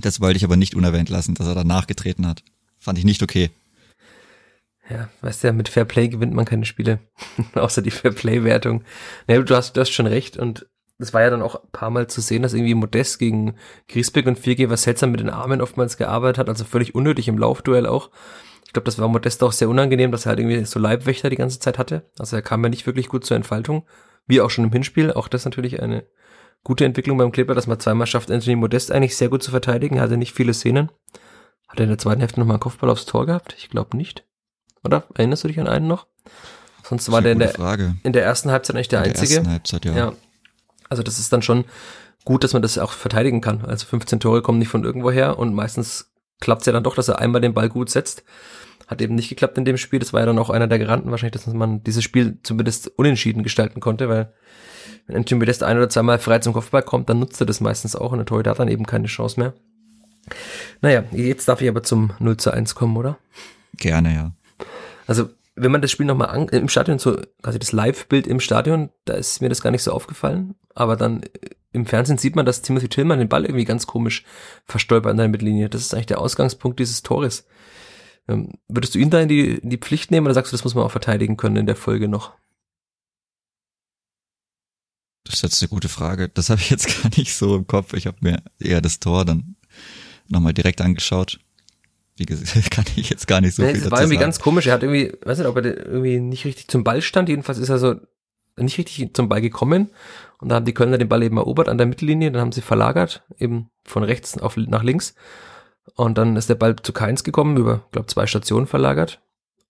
[0.00, 2.42] Das wollte ich aber nicht unerwähnt lassen, dass er da nachgetreten hat.
[2.78, 3.50] Fand ich nicht okay.
[4.88, 6.98] Ja, weißt du ja, mit Fair Play gewinnt man keine Spiele.
[7.54, 8.82] Außer die Fair Play-Wertung.
[9.28, 10.36] Nee, du hast, du hast schon recht.
[10.36, 10.66] Und
[10.98, 13.54] das war ja dann auch ein paar Mal zu sehen, dass irgendwie Modest gegen
[13.88, 17.86] Griesbeck und Viergeber seltsam mit den Armen oftmals gearbeitet hat, also völlig unnötig im Laufduell
[17.86, 18.10] auch.
[18.66, 21.36] Ich glaube, das war Modest auch sehr unangenehm, dass er halt irgendwie so Leibwächter die
[21.36, 22.10] ganze Zeit hatte.
[22.18, 23.86] Also er kam ja nicht wirklich gut zur Entfaltung.
[24.26, 25.12] Wie auch schon im Hinspiel.
[25.12, 26.04] Auch das natürlich eine
[26.64, 29.96] gute Entwicklung beim Clipper, dass man zweimal schafft, Anthony Modest eigentlich sehr gut zu verteidigen.
[29.96, 30.90] Er hatte nicht viele Szenen.
[31.68, 33.54] Hat er in der zweiten Hälfte nochmal einen Kopfball aufs Tor gehabt?
[33.58, 34.24] Ich glaube nicht.
[34.82, 35.04] Oder?
[35.14, 36.06] Erinnerst du dich an einen noch?
[36.82, 37.94] Sonst war der in der, Frage.
[38.02, 39.28] in der ersten Halbzeit eigentlich der In einzige.
[39.28, 39.96] Der ersten Halbzeit, ja.
[39.96, 40.12] Ja.
[40.88, 41.64] Also das ist dann schon
[42.24, 43.64] gut, dass man das auch verteidigen kann.
[43.64, 47.08] Also 15 Tore kommen nicht von irgendwoher und meistens klappt es ja dann doch, dass
[47.08, 48.24] er einmal den Ball gut setzt.
[48.88, 50.00] Hat eben nicht geklappt in dem Spiel.
[50.00, 53.44] Das war ja dann auch einer der Garanten wahrscheinlich, dass man dieses Spiel zumindest unentschieden
[53.44, 54.32] gestalten konnte, weil
[55.10, 57.96] wenn Anthony Modest ein oder zweimal frei zum Kopfball kommt, dann nutzt er das meistens
[57.96, 59.54] auch und der Torhüter hat dann eben keine Chance mehr.
[60.80, 63.18] Naja, jetzt darf ich aber zum 0 zu 1 kommen, oder?
[63.76, 64.32] Gerne, ja.
[65.06, 68.90] Also, wenn man das Spiel nochmal an, im Stadion, so quasi das Live-Bild im Stadion,
[69.04, 70.54] da ist mir das gar nicht so aufgefallen.
[70.74, 71.28] Aber dann äh,
[71.72, 74.24] im Fernsehen sieht man, dass Timothy Tillman den Ball irgendwie ganz komisch
[74.64, 75.68] verstolpert an der Mittellinie.
[75.68, 77.46] Das ist eigentlich der Ausgangspunkt dieses Tores.
[78.28, 80.64] Ähm, würdest du ihn da in die, in die Pflicht nehmen oder sagst du, das
[80.64, 82.32] muss man auch verteidigen können in der Folge noch?
[85.24, 86.28] Das ist jetzt eine gute Frage.
[86.28, 87.92] Das habe ich jetzt gar nicht so im Kopf.
[87.94, 89.56] Ich habe mir eher das Tor dann
[90.28, 91.40] nochmal direkt angeschaut.
[92.16, 94.24] Wie gesagt, kann ich jetzt gar nicht so Nee, viel es dazu war irgendwie sagen.
[94.26, 94.66] ganz komisch.
[94.66, 97.28] Er hat irgendwie, weiß nicht, ob er irgendwie nicht richtig zum Ball stand.
[97.28, 97.94] Jedenfalls ist er so
[98.56, 99.90] nicht richtig zum Ball gekommen.
[100.38, 102.30] Und da haben die Kölner den Ball eben erobert an der Mittellinie.
[102.30, 105.14] Dann haben sie verlagert, eben von rechts auf, nach links.
[105.96, 109.20] Und dann ist der Ball zu Keins gekommen, über, glaube zwei Stationen verlagert.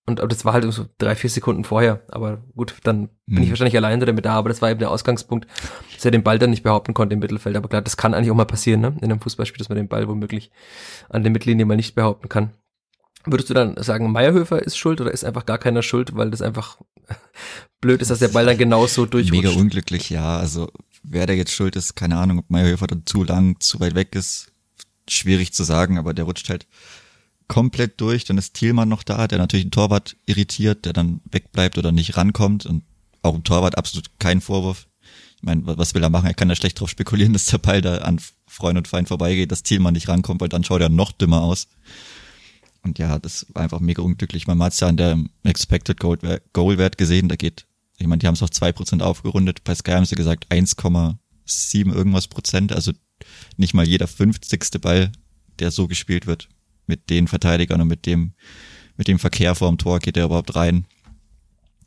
[0.06, 2.02] Und aber das war halt so drei, vier Sekunden vorher.
[2.08, 3.42] Aber gut, dann bin Mhm.
[3.42, 4.32] ich wahrscheinlich alleine damit da.
[4.34, 5.46] Aber das war eben der Ausgangspunkt,
[5.94, 7.56] dass er den Ball dann nicht behaupten konnte im Mittelfeld.
[7.56, 8.96] Aber klar, das kann eigentlich auch mal passieren, ne?
[9.02, 10.50] In einem Fußballspiel, dass man den Ball womöglich
[11.10, 12.50] an der Mittellinie mal nicht behaupten kann.
[13.26, 16.40] Würdest du dann sagen, Meierhöfer ist schuld oder ist einfach gar keiner schuld, weil das
[16.40, 16.78] einfach
[17.80, 19.44] blöd ist, dass der Ball dann genauso durchrutscht?
[19.44, 20.38] Mega unglücklich, ja.
[20.38, 20.70] Also
[21.02, 24.14] wer da jetzt schuld ist, keine Ahnung, ob Meyerhöfer dann zu lang, zu weit weg
[24.14, 24.50] ist,
[25.08, 26.66] schwierig zu sagen, aber der rutscht halt
[27.50, 28.24] komplett durch.
[28.24, 32.16] Dann ist Thielmann noch da, der natürlich einen Torwart irritiert, der dann wegbleibt oder nicht
[32.16, 32.84] rankommt und
[33.22, 34.86] auch im Torwart absolut kein Vorwurf.
[35.36, 36.26] Ich meine, wa- was will er machen?
[36.28, 39.50] Er kann da schlecht drauf spekulieren, dass der Ball da an Freund und Feind vorbeigeht,
[39.52, 41.68] dass Thielmann nicht rankommt, weil dann schaut er noch dümmer aus.
[42.82, 44.46] Und ja, das war einfach mega unglücklich.
[44.46, 46.18] Man hat es ja an der Expected Goal
[46.54, 47.66] Goal Wert gesehen, da geht,
[47.98, 49.64] ich meine, die haben es auf zwei Prozent aufgerundet.
[49.64, 52.92] Bei Sky haben sie gesagt 1,7 irgendwas Prozent, also
[53.58, 54.80] nicht mal jeder 50.
[54.80, 55.12] Ball,
[55.58, 56.48] der so gespielt wird,
[56.90, 58.32] mit den Verteidigern und mit dem,
[58.96, 60.84] mit dem Verkehr vor dem Tor geht er überhaupt rein.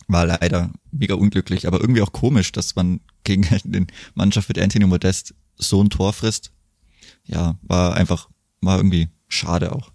[0.08, 4.86] War leider mega unglücklich, aber irgendwie auch komisch, dass man gegen den Mannschaft mit Anthony
[4.86, 6.52] Modest so ein Tor frisst.
[7.26, 8.30] Ja, war einfach,
[8.62, 9.92] war irgendwie schade auch.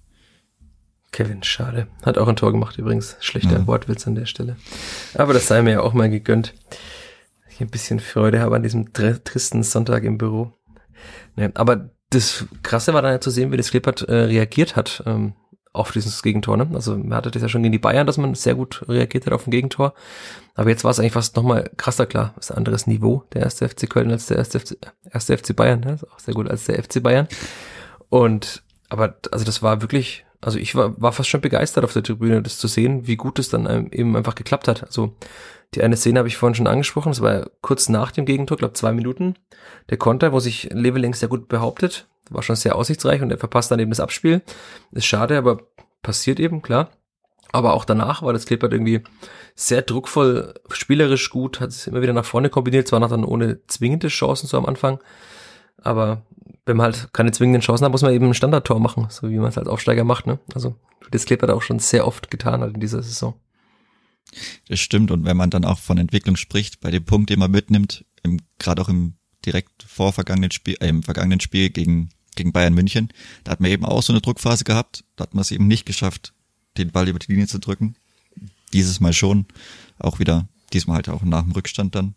[1.10, 1.88] Kevin, schade.
[2.02, 3.16] Hat auch ein Tor gemacht übrigens.
[3.20, 3.66] Schlechter Ja.
[3.66, 4.56] Wortwitz an der Stelle.
[5.14, 6.54] Aber das sei mir ja auch mal gegönnt.
[7.50, 10.52] Ich ein bisschen Freude habe an diesem tr tristen Sonntag im Büro.
[11.34, 15.02] Nee, aber das Krasse war dann ja zu sehen, wie das Klippert äh, reagiert hat
[15.06, 15.34] ähm,
[15.72, 16.56] auf dieses Gegentor.
[16.56, 16.68] Ne?
[16.74, 19.32] Also man hatte das ja schon gegen die Bayern, dass man sehr gut reagiert hat
[19.32, 19.94] auf ein Gegentor.
[20.54, 22.32] Aber jetzt war es eigentlich fast nochmal krasser, klar.
[22.36, 24.76] Das ist ein anderes Niveau, der erste FC Köln als der erste FC,
[25.10, 25.80] erste FC Bayern.
[25.80, 25.92] Ne?
[25.94, 27.28] Ist auch sehr gut als der FC Bayern.
[28.08, 32.02] Und aber also das war wirklich, also ich war, war fast schon begeistert auf der
[32.02, 34.84] Tribüne, das zu sehen, wie gut es dann eben einfach geklappt hat.
[34.84, 35.16] Also
[35.74, 38.74] die eine Szene habe ich vorhin schon angesprochen, das war kurz nach dem Gegentor, glaube
[38.74, 39.34] zwei Minuten.
[39.90, 43.70] Der Konter, wo sich Leveling sehr gut behauptet, war schon sehr aussichtsreich und er verpasst
[43.70, 44.42] dann eben das Abspiel.
[44.92, 45.58] Ist schade, aber
[46.02, 46.90] passiert eben, klar.
[47.50, 49.02] Aber auch danach war das Klippert irgendwie
[49.54, 53.66] sehr druckvoll, spielerisch gut, hat es immer wieder nach vorne kombiniert, zwar noch dann ohne
[53.66, 55.00] zwingende Chancen so am Anfang,
[55.82, 56.22] aber
[56.68, 59.38] wenn man halt keine zwingenden Chancen hat, muss man eben ein Standardtor machen, so wie
[59.38, 60.38] man es als Aufsteiger macht, ne?
[60.54, 60.76] Also
[61.10, 63.34] das Klippert auch schon sehr oft getan hat in dieser Saison.
[64.68, 65.10] Das stimmt.
[65.10, 68.40] Und wenn man dann auch von Entwicklung spricht, bei dem Punkt, den man mitnimmt, im,
[68.58, 73.08] gerade auch im direkt vorvergangenen Spiel, äh, im vergangenen Spiel gegen, gegen Bayern München,
[73.44, 75.04] da hat man eben auch so eine Druckphase gehabt.
[75.16, 76.34] Da hat man es eben nicht geschafft,
[76.76, 77.96] den Ball über die Linie zu drücken.
[78.72, 79.46] Dieses Mal schon.
[79.98, 82.14] Auch wieder, diesmal halt auch nach dem Rückstand dann.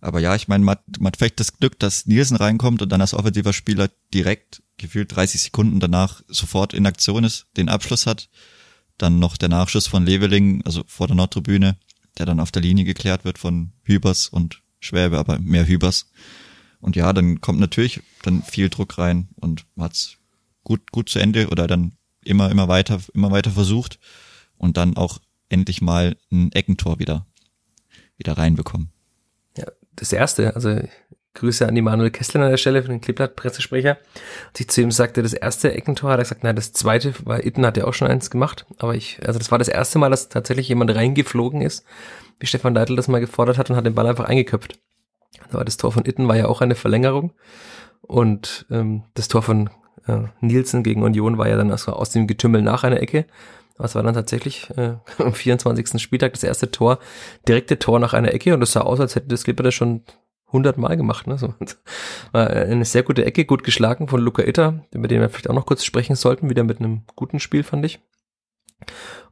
[0.00, 3.14] Aber ja, ich meine, man, man vielleicht das Glück, dass Nielsen reinkommt und dann als
[3.14, 8.30] offensiver Spieler direkt gefühlt 30 Sekunden danach sofort in Aktion ist, den Abschluss hat.
[8.96, 11.76] Dann noch der Nachschuss von Leveling, also vor der Nordtribüne,
[12.18, 16.10] der dann auf der Linie geklärt wird von Hübers und Schwäbe, aber mehr Hübers.
[16.80, 20.16] Und ja, dann kommt natürlich dann viel Druck rein und man hat's
[20.64, 21.92] gut, gut zu Ende oder dann
[22.24, 23.98] immer, immer weiter, immer weiter versucht
[24.56, 25.18] und dann auch
[25.50, 27.26] endlich mal ein Eckentor wieder,
[28.16, 28.90] wieder reinbekommen.
[30.00, 30.80] Das erste, also
[31.34, 33.98] Grüße an die Manuel Kessler an der Stelle von den Kleeblatt-Pressesprecher.
[34.48, 37.46] Als ich zu ihm sagte, das erste Eckentor, hat er gesagt, nein, das zweite, weil
[37.46, 40.10] Itten hat ja auch schon eins gemacht, aber ich, also das war das erste Mal,
[40.10, 41.84] dass tatsächlich jemand reingeflogen ist,
[42.40, 44.80] wie Stefan Leitl das mal gefordert hat und hat den Ball einfach eingeköpft.
[45.52, 47.32] Aber das Tor von Itten war ja auch eine Verlängerung
[48.00, 49.70] und ähm, das Tor von
[50.06, 53.26] äh, Nielsen gegen Union war ja dann also aus dem Getümmel nach einer Ecke.
[53.84, 56.00] Es war dann tatsächlich äh, am 24.
[56.00, 56.98] Spieltag das erste Tor,
[57.46, 60.02] direkte Tor nach einer Ecke und es sah aus, als hätte das Clipper das schon
[60.48, 61.26] 100 Mal gemacht.
[61.26, 61.38] Ne?
[61.38, 61.54] So,
[62.32, 65.54] war eine sehr gute Ecke, gut geschlagen von Luca Itter, über den wir vielleicht auch
[65.54, 68.00] noch kurz sprechen sollten, wieder mit einem guten Spiel, fand ich.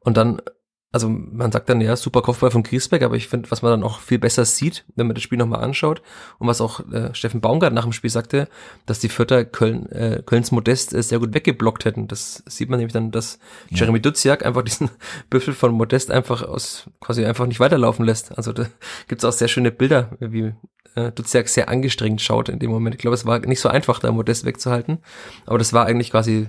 [0.01, 0.41] Und dann
[0.91, 3.83] also man sagt dann ja, super Kopfball von Griesbeck, aber ich finde, was man dann
[3.83, 6.01] auch viel besser sieht, wenn man das Spiel nochmal anschaut
[6.39, 8.49] und was auch äh, Steffen Baumgart nach dem Spiel sagte,
[8.87, 12.09] dass die Vierter Köln, äh, Kölns Modest äh, sehr gut weggeblockt hätten.
[12.09, 13.81] Das sieht man nämlich dann, dass ja.
[13.81, 14.89] Jeremy Duziak einfach diesen
[15.31, 18.37] Büffel von Modest einfach aus, quasi einfach nicht weiterlaufen lässt.
[18.39, 18.67] Also da
[19.09, 20.55] gibt's auch sehr schöne Bilder, wie
[20.95, 22.95] äh, Duziak sehr angestrengt schaut in dem Moment.
[22.95, 25.01] Ich glaube, es war nicht so einfach, da Modest wegzuhalten,
[25.45, 26.49] aber das war eigentlich quasi,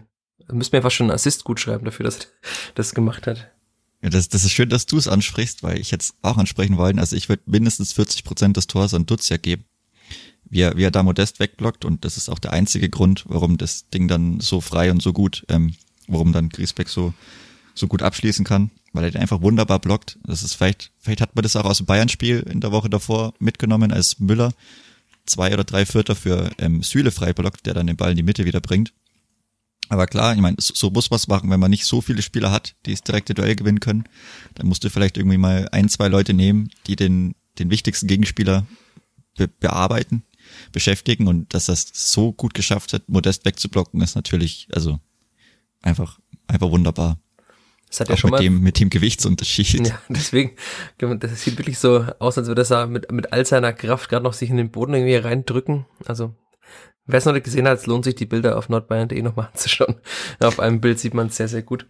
[0.49, 2.25] müsste mir fast schon einen Assist gut schreiben dafür, dass er
[2.75, 3.51] das gemacht hat.
[4.01, 6.99] Ja, das, das ist schön, dass du es ansprichst, weil ich jetzt auch ansprechen wollen.
[6.99, 9.65] Also ich würde mindestens 40 Prozent des Tors an Dutzjak geben.
[10.49, 13.57] Wie er, wie er da modest wegblockt und das ist auch der einzige Grund, warum
[13.57, 15.75] das Ding dann so frei und so gut, ähm,
[16.07, 17.13] warum dann Griesbeck so,
[17.75, 20.17] so gut abschließen kann, weil er den einfach wunderbar blockt.
[20.23, 23.33] Das ist vielleicht, vielleicht hat man das auch aus dem Bayern-Spiel in der Woche davor
[23.37, 24.53] mitgenommen, als Müller
[25.27, 28.23] zwei oder drei Vierter für ähm, Süle frei blockt, der dann den Ball in die
[28.23, 28.91] Mitte wieder bringt.
[29.89, 32.75] Aber klar, ich meine, so muss was machen, wenn man nicht so viele Spieler hat,
[32.85, 34.03] die das direkte Duell gewinnen können.
[34.53, 38.67] Dann musst du vielleicht irgendwie mal ein, zwei Leute nehmen, die den, den wichtigsten Gegenspieler
[39.35, 40.23] be bearbeiten,
[40.71, 44.99] beschäftigen und dass das so gut geschafft hat, Modest wegzublocken, ist natürlich, also
[45.81, 47.19] einfach, einfach wunderbar.
[47.89, 49.87] Das hat ja schon mit mal, dem, mit dem Gewichtsunterschied.
[49.87, 50.51] Ja, deswegen,
[50.99, 54.33] das sieht wirklich so aus, als würde er mit, mit all seiner Kraft gerade noch
[54.33, 55.85] sich in den Boden irgendwie reindrücken.
[56.05, 56.35] Also
[57.11, 59.95] Wer es noch nicht gesehen hat, es lohnt sich, die Bilder auf nordbayern.de nochmal anzuschauen.
[60.39, 61.87] Auf einem Bild sieht man es sehr, sehr gut.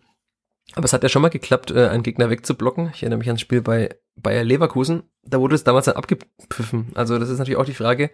[0.75, 2.91] Aber es hat ja schon mal geklappt, äh, einen Gegner wegzublocken.
[2.93, 5.03] Ich erinnere mich an das Spiel bei Bayer Leverkusen.
[5.23, 6.93] Da wurde es damals dann abgepfiffen.
[6.95, 8.12] Also das ist natürlich auch die Frage,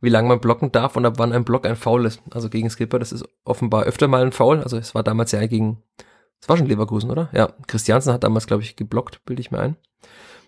[0.00, 2.20] wie lange man blocken darf und ab wann ein Block ein Foul ist.
[2.30, 4.60] Also gegen Skipper, das ist offenbar öfter mal ein Foul.
[4.60, 5.84] Also es war damals ja gegen,
[6.40, 7.30] es war schon Leverkusen, oder?
[7.32, 9.76] Ja, Christiansen hat damals, glaube ich, geblockt, bilde ich mir ein.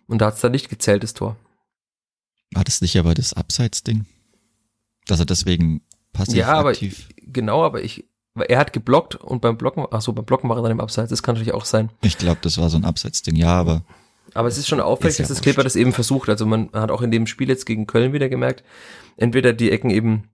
[0.09, 1.37] Und da hat es dann nicht gezählt, das Tor.
[2.53, 4.07] War das nicht aber das Abseits-Ding?
[5.07, 7.09] Dass er deswegen passiv ja, aber aktiv.
[7.17, 10.63] Genau, aber ich, er hat geblockt und beim Blocken, ach so, beim Blocken war er
[10.63, 11.91] dann im Abseits, das kann natürlich auch sein.
[12.03, 13.85] Ich glaube, das war so ein Abseitsding, ja, aber.
[14.35, 16.29] Aber es ist schon auffällig, ist dass das Kleber das eben versucht.
[16.29, 18.63] Also man hat auch in dem Spiel jetzt gegen Köln wieder gemerkt,
[19.17, 20.31] entweder die Ecken eben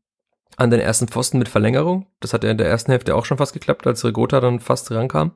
[0.57, 3.39] an den ersten Pfosten mit Verlängerung, das hat ja in der ersten Hälfte auch schon
[3.39, 5.33] fast geklappt, als Regota dann fast rankam,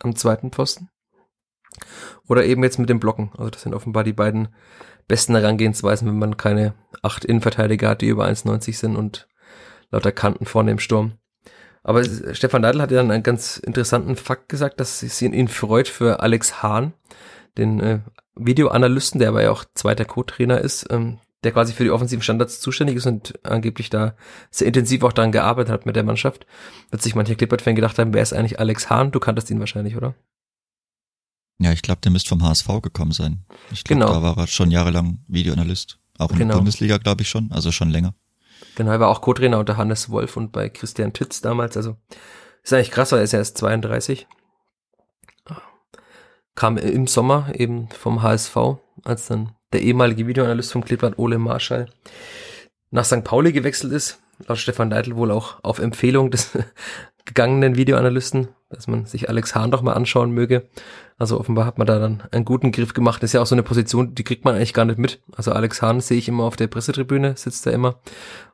[0.00, 0.90] am zweiten Pfosten.
[2.26, 3.30] Oder eben jetzt mit dem Blocken.
[3.36, 4.48] Also das sind offenbar die beiden
[5.06, 9.28] besten Herangehensweisen, wenn man keine acht Innenverteidiger hat, die über 1,90 sind und
[9.90, 11.12] lauter Kanten vorne im Sturm.
[11.82, 15.88] Aber Stefan Neidl hat ja dann einen ganz interessanten Fakt gesagt, dass es ihn freut
[15.88, 16.92] für Alex Hahn,
[17.56, 18.00] den äh,
[18.34, 22.60] Videoanalysten, der aber ja auch zweiter Co-Trainer ist, ähm, der quasi für die offensiven Standards
[22.60, 24.14] zuständig ist und angeblich da
[24.50, 26.46] sehr intensiv auch daran gearbeitet hat mit der Mannschaft.
[26.90, 29.12] Wird sich mancher Clippert-Fan gedacht haben, wer ist eigentlich Alex Hahn?
[29.12, 30.14] Du kanntest ihn wahrscheinlich, oder?
[31.60, 33.44] Ja, ich glaube, der müsste vom HSV gekommen sein.
[33.72, 34.12] Ich glaube, genau.
[34.12, 35.98] da war er schon jahrelang Videoanalyst.
[36.18, 36.52] Auch in Genau.
[36.54, 38.14] der Bundesliga, glaube ich schon, also schon länger.
[38.76, 41.76] Genau, er war auch Co-Trainer unter Hannes Wolf und bei Christian Titz damals.
[41.76, 41.96] Also
[42.62, 44.26] ist eigentlich krass, weil er ist ja erst 32.
[46.54, 48.56] Kam im Sommer eben vom HSV,
[49.04, 51.88] als dann der ehemalige Videoanalyst vom Kleeblatt Ole Marschall
[52.90, 53.22] nach St.
[53.24, 54.18] Pauli gewechselt ist.
[54.46, 56.56] Laut Stefan Neidl wohl auch auf Empfehlung des
[57.24, 60.68] gegangenen Videoanalysten, dass man sich Alex Hahn doch mal anschauen möge.
[61.18, 63.22] Also offenbar hat man da dann einen guten Griff gemacht.
[63.22, 65.22] Das ist ja auch so eine Position, die kriegt man eigentlich gar nicht mit.
[65.36, 68.00] Also Alex Hahn sehe ich immer auf der Pressetribüne, sitzt da immer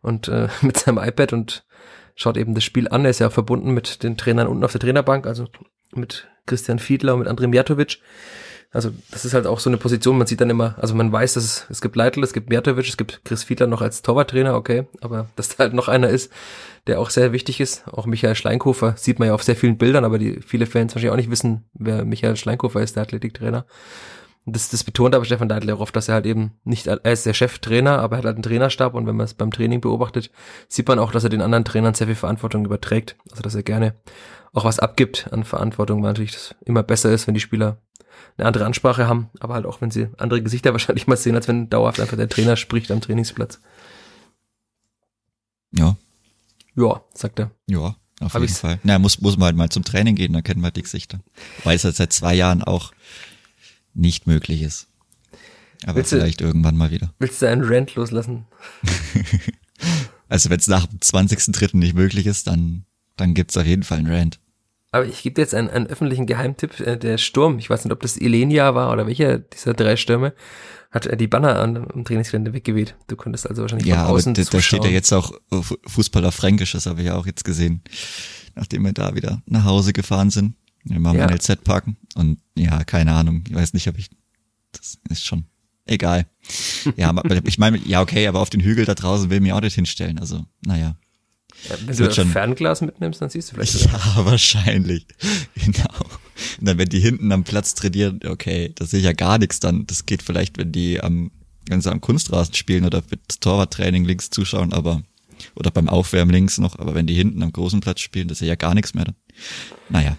[0.03, 1.67] und äh, mit seinem iPad und
[2.15, 3.05] schaut eben das Spiel an.
[3.05, 5.47] Er ist ja verbunden mit den Trainern unten auf der Trainerbank, also
[5.95, 8.01] mit Christian Fiedler und mit André Mijatovic.
[8.75, 11.35] Also das ist halt auch so eine Position, man sieht dann immer, also man weiß,
[11.35, 14.57] dass es, es gibt Leitl, es gibt Mijatovic, es gibt Chris Fiedler noch als Torwarttrainer,
[14.57, 16.33] okay, aber dass da halt noch einer ist,
[16.89, 17.87] der auch sehr wichtig ist.
[17.87, 21.13] Auch Michael Schleinkofer sieht man ja auf sehr vielen Bildern, aber die viele Fans wahrscheinlich
[21.13, 23.65] auch nicht wissen, wer Michael Schleinkofer ist, der Athletiktrainer.
[24.45, 27.25] Das, das betont aber Stefan Deitler auch oft, dass er halt eben nicht, er ist
[27.25, 30.33] der Cheftrainer, aber er hat halt einen Trainerstab und wenn man es beim Training beobachtet,
[30.69, 33.17] sieht man auch, dass er den anderen Trainern sehr viel Verantwortung überträgt.
[33.31, 33.95] Also dass er gerne
[34.53, 37.79] auch was abgibt an Verantwortung, weil natürlich das immer besser ist, wenn die Spieler
[38.37, 41.49] eine andere Ansprache haben, aber halt auch, wenn sie andere Gesichter wahrscheinlich mal sehen, als
[41.49, 43.61] wenn dauerhaft einfach der Trainer spricht am Trainingsplatz.
[45.73, 45.97] Ja,
[46.77, 47.51] Ja, sagt er.
[47.67, 48.79] ja, auf Hab jeden ich's- Fall.
[48.85, 51.21] Na, muss, muss man halt mal zum Training gehen, dann kennen wir die Gesichter.
[51.65, 52.93] Weil es halt seit zwei Jahren auch
[53.93, 54.87] nicht möglich ist.
[55.85, 57.13] Aber Willst du- vielleicht irgendwann mal wieder.
[57.19, 58.47] Willst du einen Rant loslassen?
[60.27, 61.77] Also wenn es nach dem 20.3.
[61.77, 64.41] nicht möglich ist, dann, dann gibt's auf jeden Fall einen Rant.
[64.95, 66.79] Aber ich gebe dir jetzt einen, einen öffentlichen Geheimtipp.
[66.81, 70.35] Äh, Der Sturm, ich weiß nicht, ob das Ilenia war oder welcher dieser drei Stürme,
[70.91, 72.95] hat äh, die Banner an, am Trainingsgelände weggeweht.
[73.09, 74.93] Du könntest also wahrscheinlich Ja, von aber außen da, da steht ja zuschauen.
[74.93, 77.83] jetzt auch äh, Fu- Fußball auf Fränkisch, das habe ich ja auch jetzt gesehen,
[78.55, 80.55] nachdem wir da wieder nach Hause gefahren sind.
[80.85, 81.27] Wir machen Ja.
[81.31, 84.11] LZ parken und ja, keine Ahnung, ich weiß nicht, ob ich,
[84.73, 85.45] das ist schon
[85.87, 86.27] egal.
[86.97, 87.13] Ja,
[87.45, 89.75] ich meine, ja okay, aber auf den Hügel da draußen will ich mich auch nicht
[89.75, 90.95] hinstellen, also naja.
[91.69, 93.81] Ja, wenn du schon- Fernglas mitnimmst, dann siehst du vielleicht.
[93.87, 95.07] Ja, wahrscheinlich,
[95.55, 95.89] genau.
[96.61, 99.61] Und dann, wenn die hinten am Platz trainieren, okay, das sehe ich ja gar nichts
[99.61, 99.87] dann.
[99.87, 101.31] Das geht vielleicht, wenn die am,
[101.69, 105.03] wenn sie am Kunstrasen spielen oder mit Torwarttraining links zuschauen, aber,
[105.55, 108.47] oder beim Aufwärmen links noch, aber wenn die hinten am großen Platz spielen, das sehe
[108.47, 109.17] ich ja gar nichts mehr dann.
[109.89, 110.19] Naja.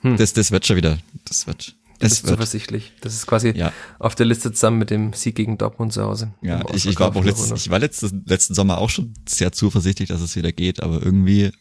[0.00, 0.16] Hm.
[0.16, 2.92] Das, das wird schon wieder, das wird, Du bist zuversichtlich.
[3.00, 3.72] Das ist quasi ja.
[3.98, 6.32] auf der Liste zusammen mit dem Sieg gegen Dortmund zu Hause.
[6.42, 10.08] Ja, ich, ich war auch letzten, ich war letztes, letzten Sommer auch schon sehr zuversichtlich,
[10.08, 11.52] dass es wieder geht, aber irgendwie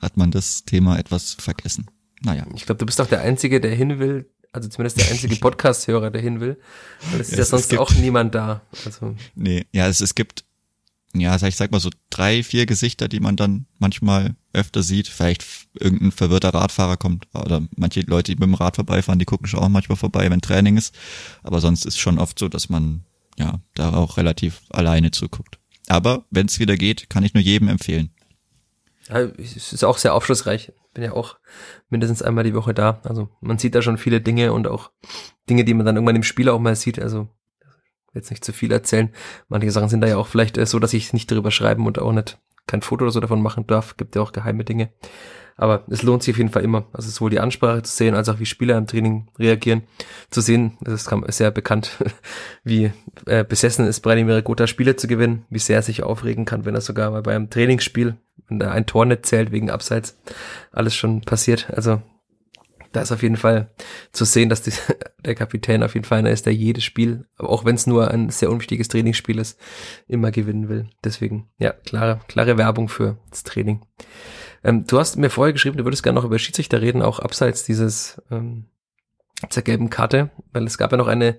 [0.00, 1.86] hat man das Thema etwas vergessen.
[2.22, 2.46] Naja.
[2.54, 6.10] Ich glaube, du bist auch der Einzige, der hin will, also zumindest der einzige Podcast-Hörer,
[6.10, 6.58] der hin will.
[7.10, 8.62] Weil es ist ja, ja sonst gibt, auch niemand da.
[8.84, 9.14] Also.
[9.34, 10.44] Nee, ja, es, es gibt
[11.14, 15.08] ja, ich sag mal so drei, vier Gesichter, die man dann manchmal öfter sieht.
[15.08, 15.44] Vielleicht
[15.74, 19.60] irgendein verwirrter Radfahrer kommt oder manche Leute, die mit dem Rad vorbeifahren, die gucken schon
[19.60, 20.94] auch manchmal vorbei, wenn Training ist.
[21.42, 23.04] Aber sonst ist schon oft so, dass man
[23.36, 25.58] ja da auch relativ alleine zuguckt.
[25.88, 28.10] Aber wenn es wieder geht, kann ich nur jedem empfehlen.
[29.08, 30.72] Ja, es ist auch sehr aufschlussreich.
[30.94, 31.36] Bin ja auch
[31.88, 33.00] mindestens einmal die Woche da.
[33.02, 34.92] Also man sieht da schon viele Dinge und auch
[35.48, 37.00] Dinge, die man dann irgendwann im Spiel auch mal sieht.
[37.00, 37.28] Also
[38.14, 39.10] jetzt nicht zu viel erzählen.
[39.48, 41.98] Manche Sachen sind da ja auch vielleicht äh, so, dass ich nicht darüber schreiben und
[41.98, 43.96] auch nicht kein Foto oder so davon machen darf.
[43.96, 44.90] Gibt ja auch geheime Dinge.
[45.56, 46.86] Aber es lohnt sich auf jeden Fall immer.
[46.94, 49.82] Also sowohl die Ansprache zu sehen, als auch wie Spieler im Training reagieren.
[50.30, 52.02] Zu sehen, das ist sehr bekannt,
[52.64, 52.92] wie
[53.26, 56.74] äh, besessen ist Branimir Gotha Spiele zu gewinnen, wie sehr er sich aufregen kann, wenn
[56.74, 58.16] er sogar mal bei einem Trainingsspiel,
[58.48, 60.18] wenn er ein Tor nicht zählt wegen Abseits,
[60.72, 61.68] alles schon passiert.
[61.70, 62.00] Also
[62.92, 63.70] da ist auf jeden Fall
[64.12, 64.72] zu sehen, dass die,
[65.24, 68.30] der Kapitän auf jeden Fall einer ist, der jedes Spiel, auch wenn es nur ein
[68.30, 69.58] sehr unwichtiges Trainingsspiel ist,
[70.08, 70.88] immer gewinnen will.
[71.04, 73.84] Deswegen, ja, klare, klare Werbung für das Training.
[74.64, 77.64] Ähm, du hast mir vorher geschrieben, du würdest gerne noch über Schiedsrichter reden, auch abseits
[77.64, 78.66] dieses ähm,
[79.54, 81.38] der gelben Karte, weil es gab ja noch eine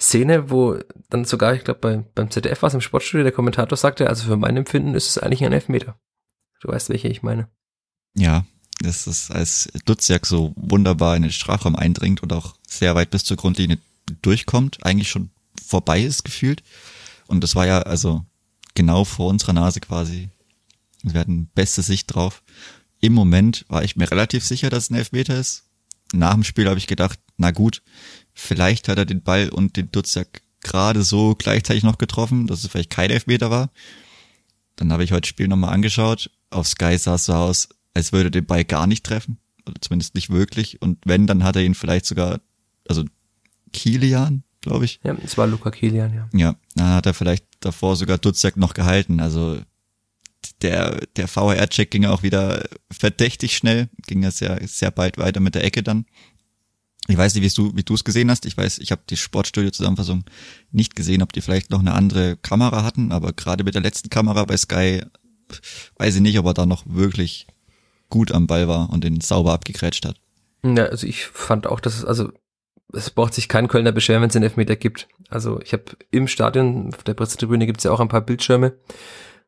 [0.00, 0.78] Szene, wo
[1.10, 4.26] dann sogar, ich glaube, bei, beim ZDF war es im Sportstudio, der Kommentator sagte, also
[4.26, 5.98] für mein Empfinden ist es eigentlich ein Elfmeter.
[6.60, 7.48] Du weißt, welche ich meine.
[8.14, 8.46] Ja,
[8.82, 13.24] das ist als Dutzjak so wunderbar in den Strafraum eindringt und auch sehr weit bis
[13.24, 13.78] zur Grundlinie
[14.22, 15.30] durchkommt, eigentlich schon
[15.64, 16.62] vorbei ist gefühlt.
[17.26, 18.24] Und das war ja also
[18.74, 20.28] genau vor unserer Nase quasi.
[21.02, 22.42] Wir hatten beste Sicht drauf.
[23.00, 25.64] Im Moment war ich mir relativ sicher, dass es ein Elfmeter ist.
[26.12, 27.82] Nach dem Spiel habe ich gedacht, na gut,
[28.34, 32.70] vielleicht hat er den Ball und den Dutzjak gerade so gleichzeitig noch getroffen, dass es
[32.70, 33.70] vielleicht kein Elfmeter war.
[34.76, 36.30] Dann habe ich heute Spiel nochmal angeschaut.
[36.50, 39.38] Auf Sky sah es so aus, als würde den Ball gar nicht treffen.
[39.66, 40.82] Oder zumindest nicht wirklich.
[40.82, 42.40] Und wenn, dann hat er ihn vielleicht sogar,
[42.88, 43.04] also
[43.72, 45.00] Kilian, glaube ich.
[45.04, 46.28] Ja, es war Luca Kilian, ja.
[46.32, 49.20] Ja, dann hat er vielleicht davor sogar Dutzjak noch gehalten.
[49.20, 49.60] Also
[50.62, 55.54] der, der VR-Check ging auch wieder verdächtig schnell, ging ja sehr, sehr bald weiter mit
[55.54, 56.06] der Ecke dann.
[57.08, 58.46] Ich weiß nicht, wie du wie du es gesehen hast.
[58.46, 60.24] Ich weiß, ich habe die Sportstudio-Zusammenfassung
[60.70, 64.08] nicht gesehen, ob die vielleicht noch eine andere Kamera hatten, aber gerade mit der letzten
[64.08, 65.02] Kamera bei Sky
[65.98, 67.46] weiß ich nicht, ob er da noch wirklich
[68.12, 70.16] gut am Ball war und den sauber abgegrätscht hat.
[70.62, 72.30] Ja, also ich fand auch, dass es, also
[72.92, 75.08] es braucht sich kein Kölner beschweren, wenn es einen Elfmeter gibt.
[75.30, 78.74] Also ich habe im Stadion, auf der Pressetribüne gibt es ja auch ein paar Bildschirme,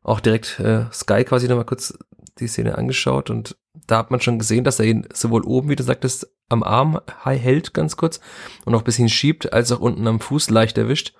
[0.01, 1.97] auch direkt äh, Sky quasi nochmal kurz
[2.39, 3.55] die Szene angeschaut und
[3.87, 6.99] da hat man schon gesehen, dass er ihn sowohl oben, wie du sagtest, am Arm
[7.23, 8.19] hält ganz kurz
[8.65, 11.13] und auch bisschen schiebt, als auch unten am Fuß leicht erwischt.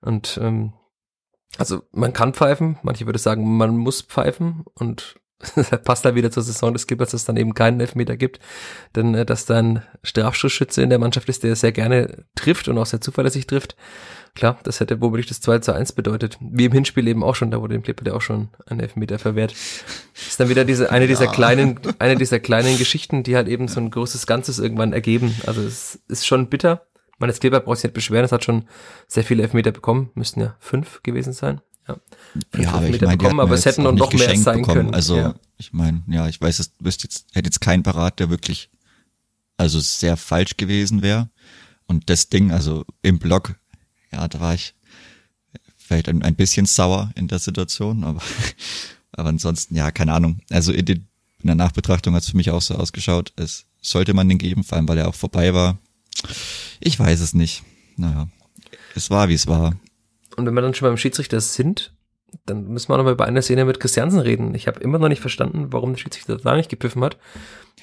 [0.00, 0.72] Und ähm,
[1.58, 5.16] also man kann pfeifen, manche würde sagen, man muss pfeifen und
[5.84, 8.40] passt da wieder zur Saison des Skippers, dass es dann eben keinen Elfmeter gibt.
[8.94, 12.86] Denn äh, dass dann Strafschussschütze in der Mannschaft ist, der sehr gerne trifft und auch
[12.86, 13.76] sehr zuverlässig trifft.
[14.34, 16.38] Klar, das hätte womöglich das 2 zu 1 bedeutet.
[16.40, 19.18] Wie im Hinspiel eben auch schon, da wurde dem Clipper der auch schon ein Elfmeter
[19.18, 19.52] verwehrt.
[20.14, 21.32] Ist dann wieder diese, eine dieser ja.
[21.32, 25.34] kleinen, eine dieser kleinen Geschichten, die halt eben so ein großes Ganzes irgendwann ergeben.
[25.46, 26.86] Also es ist schon bitter.
[27.18, 28.64] Man, das Kleber braucht sich nicht beschweren, es hat schon
[29.06, 31.60] sehr viele Elfmeter bekommen, müssten ja fünf gewesen sein.
[31.88, 31.96] Ja,
[32.58, 34.64] ja aber ich meine, bekommen, aber es hätten noch, noch mehr sein bekommen.
[34.64, 34.94] können.
[34.94, 35.34] Also ja.
[35.58, 38.70] ich meine, ja, ich weiß, es wüsste jetzt, hätte jetzt kein Parat, der wirklich
[39.56, 41.28] also sehr falsch gewesen wäre.
[41.86, 43.54] Und das Ding, also im Block,
[44.12, 44.74] ja, da war ich
[45.76, 48.22] vielleicht ein, ein bisschen sauer in der Situation, aber,
[49.12, 50.40] aber ansonsten, ja, keine Ahnung.
[50.50, 51.06] Also in, den,
[51.40, 54.64] in der Nachbetrachtung hat es für mich auch so ausgeschaut, es sollte man den geben,
[54.64, 55.78] vor allem weil er auch vorbei war.
[56.80, 57.62] Ich weiß es nicht.
[57.96, 58.28] Naja,
[58.94, 59.76] es war, wie es war.
[60.36, 61.94] Und wenn wir dann schon beim Schiedsrichter sind,
[62.46, 64.54] dann müssen wir noch mal über eine Szene mit Christiansen reden.
[64.54, 67.18] Ich habe immer noch nicht verstanden, warum der Schiedsrichter da nicht gepfiffen hat.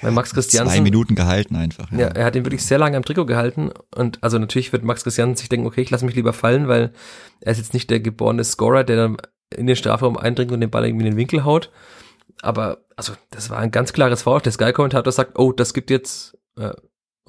[0.02, 0.74] Weil Max Christiansen.
[0.76, 1.92] Zwei Minuten gehalten einfach.
[1.92, 2.00] Ja.
[2.00, 3.72] ja, er hat ihn wirklich sehr lange am Trikot gehalten.
[3.96, 6.94] Und also natürlich wird Max Christiansen sich denken, okay, ich lasse mich lieber fallen, weil
[7.42, 9.18] er ist jetzt nicht der geborene Scorer, der dann
[9.56, 11.72] in den Strafraum eindringt und den Ball irgendwie in den Winkel haut.
[12.42, 14.42] Aber also das war ein ganz klares Foul.
[14.42, 16.72] Der Sky-Kommentator sagt, oh, das gibt jetzt äh,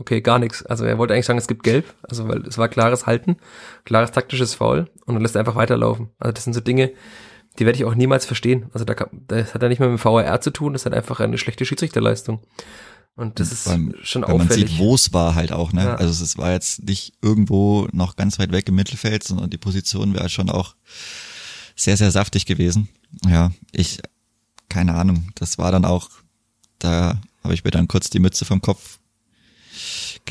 [0.00, 0.64] okay, gar nichts.
[0.66, 3.36] Also er wollte eigentlich sagen, es gibt Gelb, also weil es war klares Halten,
[3.84, 6.08] klares taktisches Foul und dann lässt er einfach weiterlaufen.
[6.18, 6.90] Also das sind so Dinge,
[7.58, 8.66] die werde ich auch niemals verstehen.
[8.72, 8.94] Also da
[9.28, 11.64] das hat ja nicht mehr mit dem VAR zu tun, das hat einfach eine schlechte
[11.64, 12.40] Schiedsrichterleistung.
[13.16, 14.70] Und das ist Beim- schon Weil man auffällig.
[14.70, 15.84] sieht, wo es war halt auch, ne?
[15.84, 15.94] Ja.
[15.96, 20.14] Also es war jetzt nicht irgendwo noch ganz weit weg im Mittelfeld, sondern die Position
[20.14, 20.74] wäre schon auch
[21.76, 22.88] sehr, sehr saftig gewesen.
[23.26, 24.00] Ja, ich,
[24.68, 26.08] keine Ahnung, das war dann auch,
[26.78, 28.99] da habe ich mir dann kurz die Mütze vom Kopf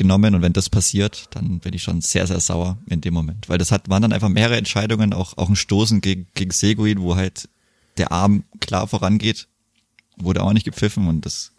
[0.00, 3.48] genommen und wenn das passiert, dann bin ich schon sehr, sehr sauer in dem Moment.
[3.48, 7.00] Weil das hat, waren dann einfach mehrere Entscheidungen, auch, auch ein Stoßen gegen, gegen Seguin,
[7.02, 7.48] wo halt
[7.98, 9.46] der Arm klar vorangeht,
[10.16, 11.52] wurde auch nicht gepfiffen und das,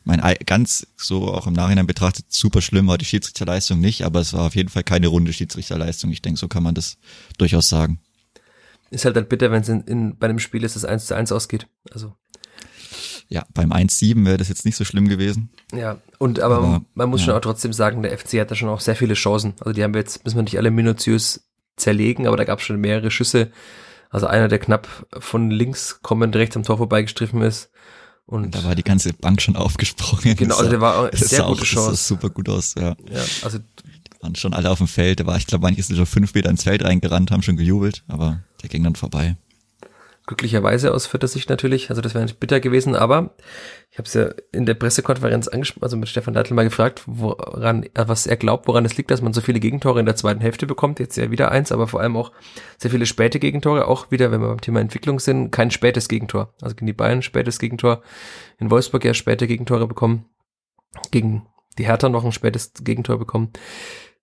[0.00, 4.02] ich meine, ei- ganz so auch im Nachhinein betrachtet, super schlimm war die Schiedsrichterleistung nicht,
[4.04, 6.12] aber es war auf jeden Fall keine runde Schiedsrichterleistung.
[6.12, 6.98] Ich denke, so kann man das
[7.38, 7.98] durchaus sagen.
[8.90, 11.14] Ist halt dann bitter, wenn es in, in, bei einem Spiel ist, das 1 zu
[11.16, 11.66] 1 ausgeht.
[11.90, 12.14] Also,
[13.28, 15.50] Ja, beim 1-7 wäre das jetzt nicht so schlimm gewesen.
[15.72, 15.98] ja.
[16.18, 17.26] Und, aber, Aber, man muss ja.
[17.26, 19.52] schon auch trotzdem sagen, der FC hat da schon auch sehr viele Chancen.
[19.60, 21.42] Also, die haben wir jetzt, müssen wir nicht alle minutiös
[21.76, 23.50] zerlegen, aber da gab es schon mehrere Schüsse.
[24.08, 27.68] Also, einer, der knapp von links kommend rechts am Tor vorbeigestriffen ist.
[28.24, 30.36] Und, da war die ganze Bank schon aufgesprungen.
[30.36, 31.96] genau, also der war auch sehr gute auch, Das sah Chance.
[31.96, 32.96] super gut aus, ja.
[33.12, 33.58] Ja, also,
[34.22, 35.20] Waren schon alle auf dem Feld.
[35.20, 38.04] Da war, ich glaube, manche sind schon fünf Meter ins Feld reingerannt, haben schon gejubelt,
[38.08, 39.36] aber der ging dann vorbei.
[40.26, 41.88] Glücklicherweise aus vierter Sicht natürlich.
[41.90, 43.34] Also das wäre nicht bitter gewesen, aber
[43.90, 47.84] ich habe es ja in der Pressekonferenz angesprochen, also mit Stefan Leitl mal gefragt, woran,
[47.84, 50.40] äh, was er glaubt, woran es liegt, dass man so viele Gegentore in der zweiten
[50.40, 50.98] Hälfte bekommt.
[50.98, 52.32] Jetzt ja wieder eins, aber vor allem auch
[52.76, 53.86] sehr viele späte Gegentore.
[53.86, 56.52] Auch wieder, wenn wir beim Thema Entwicklung sind, kein spätes Gegentor.
[56.60, 58.02] Also gegen die Bayern spätes Gegentor.
[58.58, 60.26] In Wolfsburg ja späte Gegentore bekommen.
[61.12, 61.46] Gegen
[61.78, 63.52] die Hertha noch ein spätes Gegentor bekommen.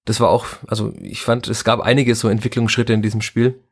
[0.06, 3.63] Das war auch, also ich fand, es gab einige so Entwicklungsschritte in diesem Spiel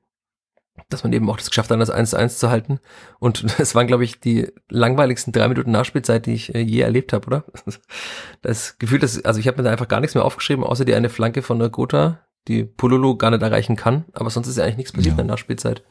[0.89, 2.79] dass man eben auch das geschafft hat, das 1 zu 1 zu halten.
[3.19, 7.13] Und es waren, glaube ich, die langweiligsten drei Minuten Nachspielzeit, die ich äh, je erlebt
[7.13, 7.45] habe, oder?
[8.41, 10.95] Das Gefühl, dass, also ich habe mir da einfach gar nichts mehr aufgeschrieben, außer die
[10.95, 14.05] eine Flanke von der Gotha, die Pololo gar nicht erreichen kann.
[14.13, 15.21] Aber sonst ist ja eigentlich nichts passiert Ja.
[15.21, 15.83] in der Nachspielzeit.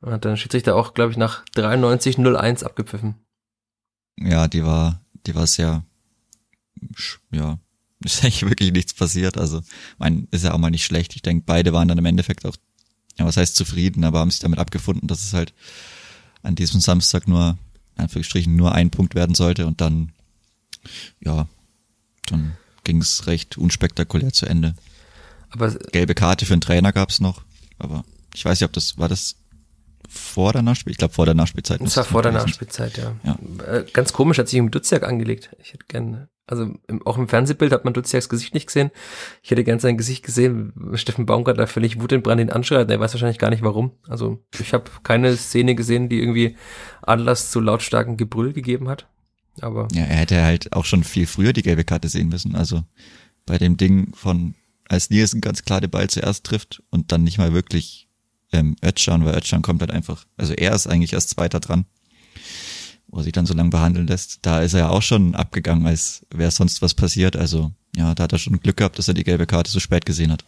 [0.00, 3.14] Und dann Schiedsrichter auch, glaube ich, nach 93-01 abgepfiffen.
[4.18, 5.84] Ja, die war, die war sehr,
[7.32, 7.58] ja,
[8.04, 9.38] ist eigentlich wirklich nichts passiert.
[9.38, 9.62] Also,
[9.96, 11.16] mein, ist ja auch mal nicht schlecht.
[11.16, 12.56] Ich denke, beide waren dann im Endeffekt auch,
[13.18, 15.52] ja, was heißt zufrieden, aber haben sich damit abgefunden, dass es halt
[16.42, 17.56] an diesem Samstag nur,
[17.96, 20.12] in Anführungsstrichen, nur ein Punkt werden sollte und dann,
[21.20, 21.46] ja,
[22.26, 24.74] dann ging es recht unspektakulär zu Ende.
[25.50, 27.42] Aber Gelbe Karte für den Trainer gab's noch,
[27.78, 28.04] aber
[28.34, 29.36] ich weiß nicht, ob das, war das
[30.08, 30.90] vor der Nachspiel?
[30.90, 31.80] Ich glaube vor der Nachspielzeit.
[31.80, 33.14] Das war vor der Nachspielzeit, ja.
[33.24, 33.38] Ja.
[33.64, 35.50] Äh, Ganz komisch, hat sich um Duziak angelegt.
[35.62, 38.90] Ich hätte gern, also im, auch im Fernsehbild hat man Duziaks Gesicht nicht gesehen.
[39.42, 40.72] Ich hätte gern sein Gesicht gesehen.
[40.94, 42.90] Steffen Baumgart da völlig wutentbrannt ihn anschreit.
[42.90, 43.92] Er weiß wahrscheinlich gar nicht warum.
[44.08, 46.56] Also ich habe keine Szene gesehen, die irgendwie
[47.02, 49.08] Anlass zu lautstarken Gebrüll gegeben hat.
[49.60, 52.54] Aber Ja, er hätte halt auch schon viel früher die gelbe Karte sehen müssen.
[52.54, 52.84] Also
[53.46, 54.54] bei dem Ding von,
[54.88, 58.08] als Nielsen ganz klar den Ball zuerst trifft und dann nicht mal wirklich
[58.52, 61.86] ähm, Özcan, weil Özcan kommt halt einfach, also er ist eigentlich erst Zweiter dran,
[63.14, 64.40] wo er sich dann so lange behandeln lässt.
[64.42, 67.36] Da ist er ja auch schon abgegangen, als wäre sonst was passiert.
[67.36, 70.04] Also ja, da hat er schon Glück gehabt, dass er die gelbe Karte so spät
[70.04, 70.44] gesehen hat.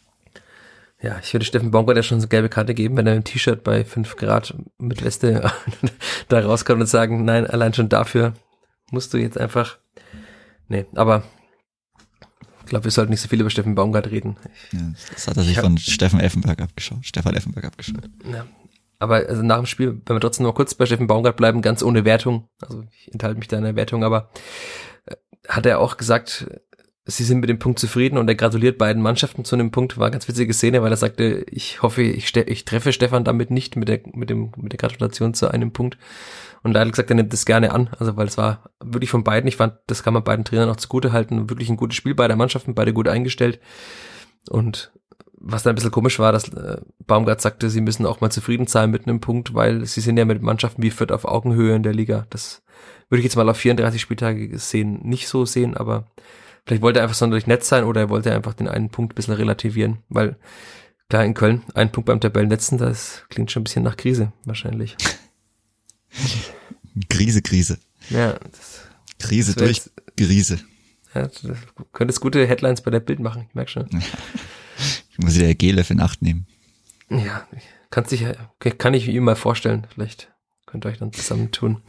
[1.01, 3.63] ja, ich würde Steffen Baumgart ja schon so gelbe Karte geben, wenn er im T-Shirt
[3.63, 5.49] bei 5 Grad mit Weste
[6.29, 8.33] da rauskommt und sagen, nein, allein schon dafür
[8.91, 9.79] musst du jetzt einfach.
[10.69, 11.23] Nee, aber
[12.63, 14.37] ich glaube, wir sollten nicht so viel über Steffen Baumgart reden.
[14.73, 18.11] Ja, das hat er sich Ich hab- von Steffen Effenberg abgeschaut, Stefan Effenberg abgeschaut.
[18.33, 18.45] Ja.
[18.99, 21.83] Aber also nach dem Spiel, wenn wir trotzdem noch kurz bei Steffen Baumgart bleiben, ganz
[21.83, 24.31] ohne Wertung, also ich enthalte mich da in der Wertung, aber
[25.07, 25.17] äh,
[25.49, 26.47] hat er auch gesagt,
[27.07, 29.97] sie sind mit dem Punkt zufrieden und er gratuliert beiden Mannschaften zu einem Punkt.
[29.97, 33.51] War eine ganz witzige Szene, weil er sagte, ich hoffe, ich, ich treffe Stefan damit
[33.51, 35.99] nicht mit der, mit dem, mit der Gratulation zu einem Punkt.
[36.65, 39.11] Und da hat er gesagt, er nimmt das gerne an, also weil es war wirklich
[39.11, 41.97] von beiden, ich fand, das kann man beiden Trainern auch zugute halten, wirklich ein gutes
[41.97, 43.61] Spiel beider Mannschaften, beide gut eingestellt.
[44.51, 44.93] Und
[45.49, 48.67] was dann ein bisschen komisch war, dass äh, Baumgart sagte, sie müssen auch mal zufrieden
[48.67, 51.83] sein mit einem Punkt, weil sie sind ja mit Mannschaften wie Fürth auf Augenhöhe in
[51.85, 52.27] der Liga.
[52.31, 52.63] Das
[53.09, 56.07] würde ich jetzt mal auf 34 Spieltage sehen, nicht so sehen, aber
[56.67, 59.15] vielleicht wollte er einfach sonderlich nett sein oder er wollte einfach den einen Punkt ein
[59.15, 60.37] bisschen relativieren, weil
[61.09, 64.97] klar in Köln ein Punkt beim Tabellenletzten, das klingt schon ein bisschen nach Krise wahrscheinlich.
[67.09, 67.79] Krise, Krise.
[68.11, 68.81] Ja, das,
[69.21, 69.83] Krise Das durch
[70.17, 70.59] Krise.
[71.15, 71.43] ja, das
[71.93, 73.89] könntest gute Headlines bei der Bild machen, ich merke schon.
[75.19, 76.47] Ich muss wieder Gelef in Acht nehmen.
[77.09, 77.47] Ja,
[77.91, 78.25] kannst dich,
[78.79, 79.87] kann ich ihm mal vorstellen.
[79.93, 80.33] Vielleicht
[80.67, 81.83] könnt ihr euch dann zusammen tun.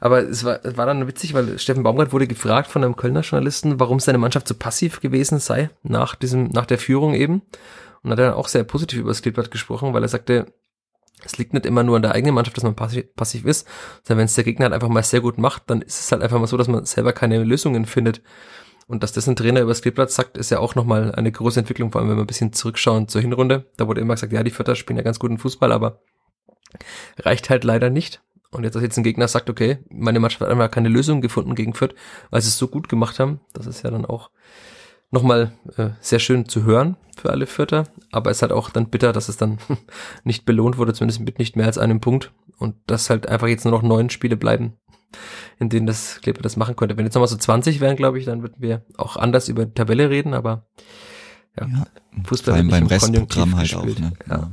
[0.00, 3.80] Aber es war, war dann witzig, weil Steffen Baumgart wurde gefragt von einem Kölner Journalisten,
[3.80, 7.42] warum seine Mannschaft so passiv gewesen sei nach diesem, nach der Führung eben.
[8.02, 10.46] Und hat dann auch sehr positiv über das Kleeblatt gesprochen, weil er sagte,
[11.22, 13.66] es liegt nicht immer nur an der eigenen Mannschaft, dass man passiv, passiv ist,
[14.04, 16.22] sondern wenn es der Gegner halt einfach mal sehr gut macht, dann ist es halt
[16.22, 18.22] einfach mal so, dass man selber keine Lösungen findet.
[18.90, 21.92] Und dass das ein Trainer über Kleeblatt sagt, ist ja auch nochmal eine große Entwicklung,
[21.92, 23.70] vor allem wenn wir ein bisschen zurückschauen zur Hinrunde.
[23.76, 26.00] Da wurde immer gesagt, ja, die Vierter spielen ja ganz guten Fußball, aber
[27.20, 28.20] reicht halt leider nicht.
[28.50, 31.54] Und jetzt, dass jetzt ein Gegner sagt, okay, meine Mannschaft hat einfach keine Lösung gefunden
[31.54, 31.94] gegen Fürth,
[32.30, 33.38] weil sie es so gut gemacht haben.
[33.52, 34.32] Das ist ja dann auch
[35.12, 37.84] nochmal äh, sehr schön zu hören für alle Vierter.
[38.10, 39.58] Aber es ist halt auch dann bitter, dass es dann
[40.24, 42.32] nicht belohnt wurde, zumindest mit nicht mehr als einem Punkt.
[42.58, 44.78] Und dass halt einfach jetzt nur noch neun Spiele bleiben,
[45.58, 46.96] in denen das Kleber das machen könnte.
[46.96, 49.74] Wenn jetzt nochmal so 20 wären, glaube ich, dann würden wir auch anders über die
[49.74, 50.68] Tabelle reden, aber
[51.58, 51.86] ja, ja
[52.24, 53.96] Fußball vor allem beim Restprogramm halt gespielt.
[53.96, 54.00] auch.
[54.00, 54.12] Ne?
[54.28, 54.52] Ja.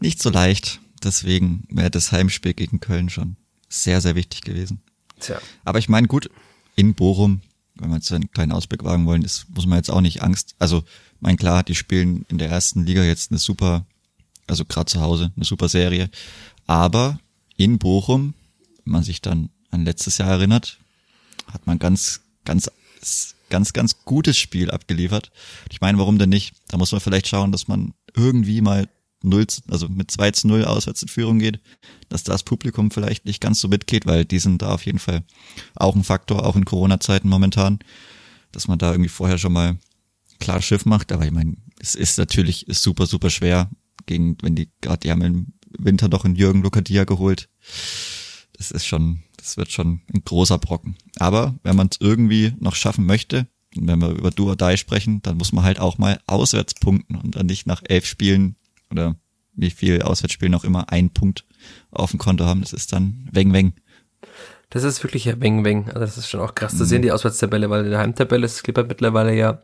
[0.00, 0.80] Nicht so leicht.
[1.02, 3.36] Deswegen wäre das Heimspiel gegen Köln schon
[3.68, 4.80] sehr, sehr wichtig gewesen.
[5.20, 5.38] Tja.
[5.64, 6.30] Aber ich meine, gut,
[6.76, 7.42] in Bochum,
[7.74, 10.54] wenn wir jetzt einen kleinen Ausblick wagen wollen, ist, muss man jetzt auch nicht Angst.
[10.58, 10.84] Also,
[11.20, 13.86] mein klar, die spielen in der ersten Liga jetzt eine super,
[14.46, 16.10] also gerade zu Hause, eine super Serie.
[16.66, 17.18] Aber
[17.56, 18.34] in Bochum,
[18.84, 20.78] man sich dann an letztes Jahr erinnert,
[21.52, 22.70] hat man ganz, ganz,
[23.50, 25.30] ganz, ganz gutes Spiel abgeliefert.
[25.70, 26.54] Ich meine, warum denn nicht?
[26.68, 28.88] Da muss man vielleicht schauen, dass man irgendwie mal
[29.22, 31.60] 0, also mit 2 zu 0 auswärts in Führung geht,
[32.08, 35.24] dass das Publikum vielleicht nicht ganz so mitgeht, weil die sind da auf jeden Fall
[35.74, 37.78] auch ein Faktor, auch in Corona-Zeiten momentan,
[38.52, 39.78] dass man da irgendwie vorher schon mal
[40.40, 41.10] klar Schiff macht.
[41.10, 43.70] Aber ich meine, es ist natürlich ist super, super schwer
[44.06, 45.46] gegen, wenn die, gerade die haben im
[45.78, 47.48] Winter noch einen Jürgen Lukadia geholt.
[48.64, 50.96] Das ist schon, das wird schon ein großer Brocken.
[51.18, 53.46] Aber wenn man es irgendwie noch schaffen möchte,
[53.76, 57.36] und wenn wir über Duodai sprechen, dann muss man halt auch mal auswärts punkten und
[57.36, 58.56] dann nicht nach elf Spielen
[58.90, 59.16] oder
[59.52, 61.44] wie viel Auswärtsspielen auch immer einen Punkt
[61.90, 62.62] auf dem Konto haben.
[62.62, 63.74] Das ist dann Weng Weng.
[64.70, 65.86] Das ist wirklich ja Weng Weng.
[65.88, 66.78] Also das ist schon auch krass mhm.
[66.78, 69.62] zu sehen, die Auswärtstabelle, weil in der Heimtabelle ist Clipper mittlerweile ja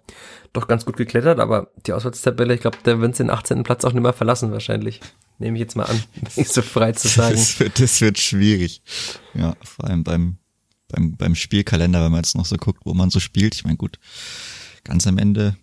[0.53, 3.63] doch ganz gut geklettert, aber die Auswärtstabelle, ich glaube, werden sie den 18.
[3.63, 5.01] Platz auch nicht mehr verlassen wahrscheinlich.
[5.39, 6.03] Nehme ich jetzt mal an,
[6.37, 7.37] nicht so frei zu sagen.
[7.37, 8.83] Das wird, das wird schwierig.
[9.35, 10.39] Ja, vor allem beim,
[10.89, 13.55] beim, beim Spielkalender, wenn man jetzt noch so guckt, wo man so spielt.
[13.55, 13.99] Ich meine, gut,
[14.85, 15.57] ganz am Ende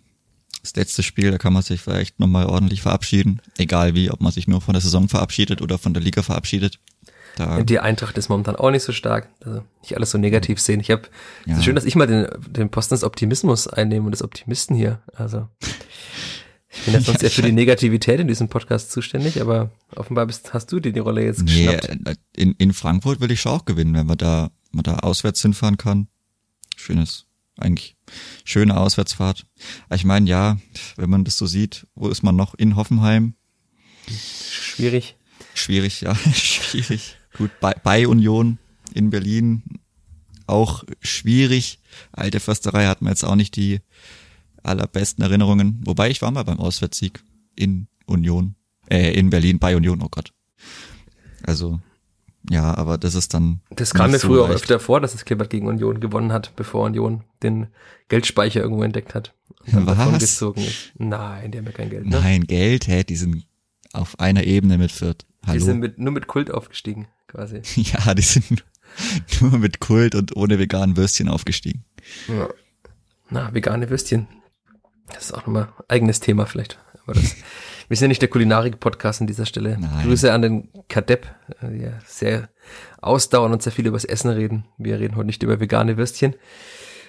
[0.62, 3.40] das letzte Spiel, da kann man sich vielleicht nochmal ordentlich verabschieden.
[3.56, 6.78] Egal wie, ob man sich nur von der Saison verabschiedet oder von der Liga verabschiedet.
[7.38, 9.28] Da die Eintracht ist momentan auch nicht so stark.
[9.44, 10.80] Also nicht alles so negativ sehen.
[10.80, 11.02] Ich habe
[11.46, 11.52] ja.
[11.52, 14.74] es ist schön, dass ich mal den, den Posten des Optimismus einnehme und des Optimisten
[14.74, 15.00] hier.
[15.14, 15.46] Also
[16.68, 20.26] ich bin ja sonst ja, eher für die Negativität in diesem Podcast zuständig, aber offenbar
[20.26, 22.18] bist, hast du dir die Rolle jetzt nee, geschnappt.
[22.36, 25.76] In, in Frankfurt will ich schon auch gewinnen, wenn man da, man da auswärts hinfahren
[25.76, 26.08] kann.
[26.76, 27.26] Schönes
[27.56, 27.96] eigentlich
[28.44, 29.46] schöne Auswärtsfahrt.
[29.92, 30.58] Ich meine, ja,
[30.96, 32.54] wenn man das so sieht, wo ist man noch?
[32.54, 33.34] In Hoffenheim?
[34.08, 35.16] Schwierig.
[35.54, 37.17] Schwierig, ja, schwierig.
[37.38, 38.58] Gut, bei, bei Union
[38.94, 39.62] in Berlin
[40.46, 41.78] auch schwierig.
[42.12, 43.80] Alte Försterei hat man jetzt auch nicht die
[44.62, 45.80] allerbesten Erinnerungen.
[45.84, 47.22] Wobei ich war mal beim Auswärtssieg
[47.54, 48.54] in Union,
[48.90, 50.32] äh, in Berlin bei Union, oh Gott.
[51.42, 51.80] Also
[52.50, 53.60] ja, aber das ist dann.
[53.70, 56.54] Das kam mir so früher auch öfter vor, dass es Klippert gegen Union gewonnen hat,
[56.56, 57.66] bevor Union den
[58.08, 59.34] Geldspeicher irgendwo entdeckt hat.
[59.72, 60.18] Und Was?
[60.18, 60.92] gezogen ist.
[60.96, 62.06] Nein, die haben ja kein Geld.
[62.06, 62.18] Ne?
[62.18, 63.46] Nein, Geld, hä, die sind
[63.92, 65.26] auf einer Ebene mit Fürth.
[65.46, 65.58] Hallo?
[65.58, 67.62] Die sind mit, nur mit Kult aufgestiegen, quasi.
[67.76, 68.64] ja, die sind
[69.40, 71.84] nur mit Kult und ohne veganen Würstchen aufgestiegen.
[72.26, 72.48] Ja.
[73.30, 74.26] Na, vegane Würstchen.
[75.06, 76.78] Das ist auch nochmal eigenes Thema vielleicht.
[77.04, 77.36] Aber das
[77.88, 79.78] Wir sind ja nicht der Kulinarik-Podcast an dieser Stelle.
[79.80, 80.06] Nein.
[80.06, 81.26] Grüße an den Kadepp,
[81.62, 82.50] äh, die ja sehr
[83.00, 84.66] ausdauern und sehr viel übers Essen reden.
[84.76, 86.36] Wir reden heute nicht über vegane Würstchen.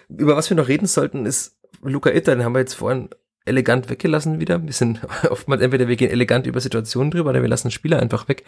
[0.08, 3.10] Über was wir noch reden sollten, ist Luca Itter, den haben wir jetzt vorhin
[3.50, 4.64] elegant weggelassen wieder.
[4.64, 8.28] Wir sind oftmals entweder wir gehen elegant über Situationen drüber oder wir lassen Spieler einfach
[8.30, 8.46] weg.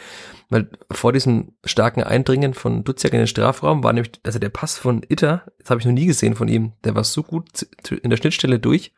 [0.49, 4.77] Weil vor diesem starken Eindringen von Duziak in den Strafraum war nämlich, also der Pass
[4.77, 7.67] von Itter, das habe ich noch nie gesehen von ihm, der war so gut
[8.01, 8.93] in der Schnittstelle durch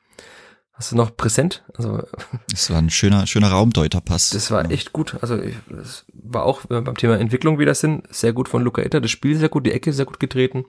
[0.74, 1.64] Hast du noch präsent?
[1.76, 2.04] Also
[2.50, 4.32] das war ein schöner, schöner Raumdeuterpass.
[4.32, 5.16] Das war echt gut.
[5.22, 5.40] Also
[5.70, 9.00] das war auch, wenn wir beim Thema Entwicklung wieder sind, sehr gut von Luca Itter.
[9.00, 10.66] Das Spiel sehr gut, die Ecke sehr gut getreten.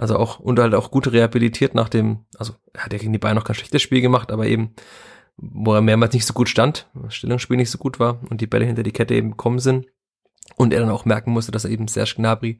[0.00, 3.18] Also auch, und halt auch gut rehabilitiert nach dem, also er hat ja gegen die
[3.18, 4.74] Bayern noch kein schlechtes Spiel gemacht, aber eben,
[5.36, 8.46] wo er mehrmals nicht so gut stand, das Stellungsspiel nicht so gut war und die
[8.46, 9.84] Bälle hinter die Kette eben gekommen sind.
[10.56, 12.56] Und er dann auch merken musste, dass er eben Serge Gnabry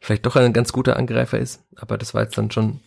[0.00, 1.62] vielleicht doch ein ganz guter Angreifer ist.
[1.76, 2.80] Aber das war jetzt dann schon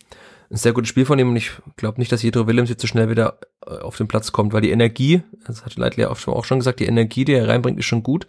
[0.50, 2.88] ein sehr gutes Spiel von ihm und ich glaube nicht, dass Jedro Willems jetzt so
[2.88, 6.58] schnell wieder äh, auf den Platz kommt, weil die Energie, das hat Leitler auch schon
[6.58, 8.26] gesagt, die Energie, die er reinbringt, ist schon gut.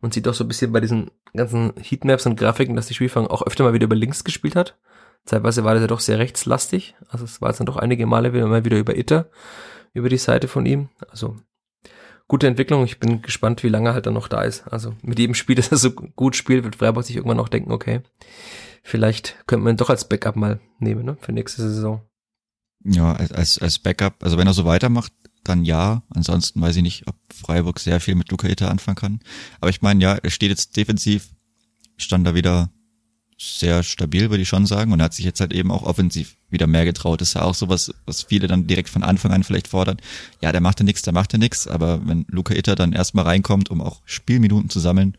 [0.00, 3.28] Man sieht auch so ein bisschen bei diesen ganzen Heatmaps und Grafiken, dass die Spielfang
[3.28, 4.76] auch öfter mal wieder über links gespielt hat.
[5.24, 6.94] Zeitweise war das ja doch sehr rechtslastig.
[7.08, 9.30] Also es war jetzt dann doch einige Male wieder mal wieder über Itter,
[9.94, 10.88] über die Seite von ihm.
[11.08, 11.36] Also
[12.26, 12.84] gute Entwicklung.
[12.84, 14.66] Ich bin gespannt, wie lange er halt dann noch da ist.
[14.68, 17.72] Also mit jedem Spiel, das er so gut spielt, wird Freiburg sich irgendwann auch denken,
[17.72, 18.00] okay,
[18.82, 22.02] vielleicht könnte man ihn doch als Backup mal nehmen, ne, für nächste Saison.
[22.84, 25.12] Ja, als, als Backup, also wenn er so weitermacht,
[25.44, 26.02] dann ja.
[26.10, 29.20] Ansonsten weiß ich nicht, ob Freiburg sehr viel mit Luca Itter anfangen kann.
[29.60, 31.30] Aber ich meine, ja, er steht jetzt defensiv,
[31.96, 32.70] stand da wieder
[33.42, 34.92] sehr stabil, würde ich schon sagen.
[34.92, 37.20] Und er hat sich jetzt halt eben auch offensiv wieder mehr getraut.
[37.20, 39.96] Das ist ja auch sowas, was viele dann direkt von Anfang an vielleicht fordern.
[40.40, 41.66] Ja, der macht ja nichts, der macht ja nichts.
[41.66, 45.16] Aber wenn Luca Itter dann erstmal reinkommt, um auch Spielminuten zu sammeln,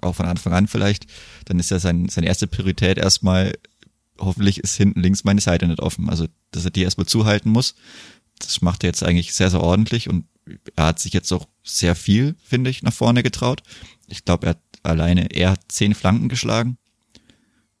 [0.00, 1.06] auch von Anfang an vielleicht,
[1.44, 3.52] dann ist ja sein, seine erste Priorität erstmal,
[4.18, 6.08] hoffentlich ist hinten links meine Seite nicht offen.
[6.08, 7.74] Also, dass er die erstmal zuhalten muss.
[8.38, 10.24] Das macht er jetzt eigentlich sehr, sehr ordentlich und
[10.76, 13.62] er hat sich jetzt auch sehr viel, finde ich, nach vorne getraut.
[14.06, 16.78] Ich glaube, er hat alleine, er hat zehn Flanken geschlagen.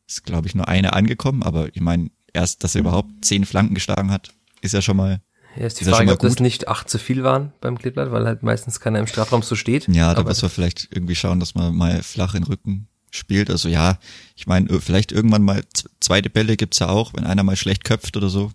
[0.08, 3.74] Ist, glaube ich, nur eine angekommen, aber ich meine, erst, dass er überhaupt zehn Flanken
[3.74, 4.30] geschlagen hat,
[4.60, 5.20] ist ja schon mal.
[5.56, 8.26] Ja, ist die ist Frage, ob das nicht acht zu viel waren beim Kleeblatt, weil
[8.26, 9.88] halt meistens keiner im Strafraum so steht.
[9.88, 13.50] Ja, da muss man vielleicht irgendwie schauen, dass man mal flach in den Rücken spielt.
[13.50, 13.98] Also ja,
[14.36, 15.64] ich meine, vielleicht irgendwann mal
[16.00, 18.52] zweite Bälle gibt's ja auch, wenn einer mal schlecht köpft oder so.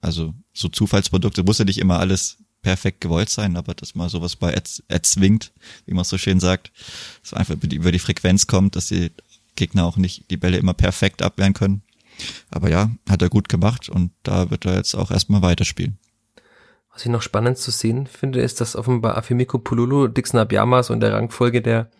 [0.00, 4.36] Also so Zufallsprodukte muss ja nicht immer alles perfekt gewollt sein, aber dass man sowas
[4.36, 4.52] bei
[4.88, 5.52] erzwingt,
[5.86, 6.72] wie man so schön sagt,
[7.22, 9.12] so einfach über die Frequenz kommt, dass die
[9.56, 11.82] Gegner auch nicht die Bälle immer perfekt abwehren können.
[12.50, 15.98] Aber ja, hat er gut gemacht und da wird er jetzt auch erstmal weiterspielen.
[16.92, 20.94] Was ich noch spannend zu sehen finde, ist, dass offenbar Afimiko Pululu Dixon Abiyama so
[20.94, 21.90] in der Rangfolge der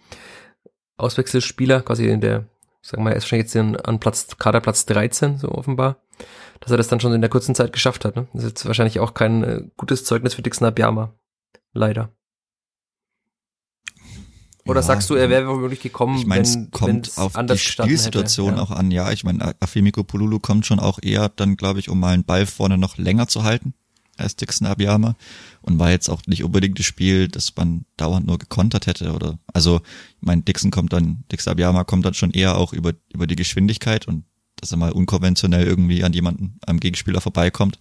[0.97, 2.47] Auswechselspieler, quasi in der,
[2.81, 5.99] sagen wir mal, er ist schon jetzt in, an Platz, Kaderplatz 13, so offenbar,
[6.61, 8.17] dass er das dann schon in der kurzen Zeit geschafft hat.
[8.17, 8.27] Ne?
[8.33, 11.13] Das ist jetzt wahrscheinlich auch kein äh, gutes Zeugnis für Dixon Abiyama.
[11.75, 12.11] Leider.
[14.67, 17.59] Oder ja, sagst du, er wäre womöglich gekommen, ich mein, wenn es kommt auf die
[17.59, 18.62] Spielsituation ja.
[18.62, 18.91] auch an.
[18.91, 22.25] Ja, ich meine, Afimiko Pululu kommt schon auch eher dann, glaube ich, um mal einen
[22.25, 23.75] Ball vorne noch länger zu halten
[24.17, 25.14] als Dixon Abiyama
[25.61, 29.39] und war jetzt auch nicht unbedingt das Spiel, dass man dauernd nur gekontert hätte oder
[29.53, 29.81] also
[30.19, 33.37] ich meine Dixon kommt dann Dixon Abiyama kommt dann schon eher auch über über die
[33.37, 34.25] Geschwindigkeit und
[34.57, 37.79] dass er mal unkonventionell irgendwie an jemanden am Gegenspieler vorbeikommt.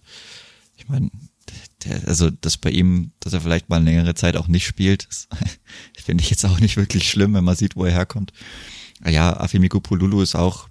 [0.76, 1.10] Ich meine,
[1.84, 5.08] der, also das bei ihm, dass er vielleicht mal längere Zeit auch nicht spielt,
[5.96, 8.32] finde ich jetzt auch nicht wirklich schlimm, wenn man sieht, wo er herkommt.
[9.04, 10.68] Ja, Afimiku Pululu ist auch,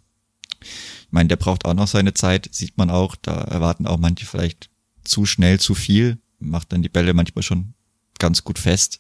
[0.62, 4.26] ich meine, der braucht auch noch seine Zeit, sieht man auch, da erwarten auch manche
[4.26, 4.70] vielleicht
[5.04, 7.74] zu schnell zu viel, macht dann die Bälle manchmal schon
[8.20, 9.00] ganz gut fest.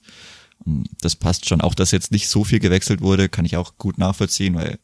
[0.60, 1.62] Und das passt schon.
[1.62, 4.80] Auch, dass jetzt nicht so viel gewechselt wurde, kann ich auch gut nachvollziehen, weil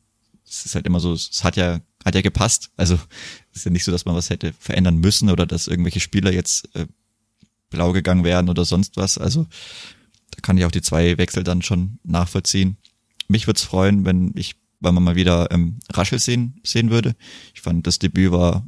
[0.46, 2.72] es ist halt immer so, es hat ja, hat ja gepasst.
[2.78, 3.00] Also
[3.54, 6.74] ist ja nicht so, dass man was hätte verändern müssen oder dass irgendwelche Spieler jetzt
[6.76, 6.88] äh,
[7.70, 9.18] blau gegangen wären oder sonst was.
[9.18, 9.48] Also
[10.32, 12.78] da kann ich auch die zwei Wechsel dann schon nachvollziehen.
[13.28, 17.16] Mich würde es freuen, wenn ich, wenn man mal wieder ähm, Raschel sehen, sehen würde.
[17.54, 18.68] Ich fand, das Debüt war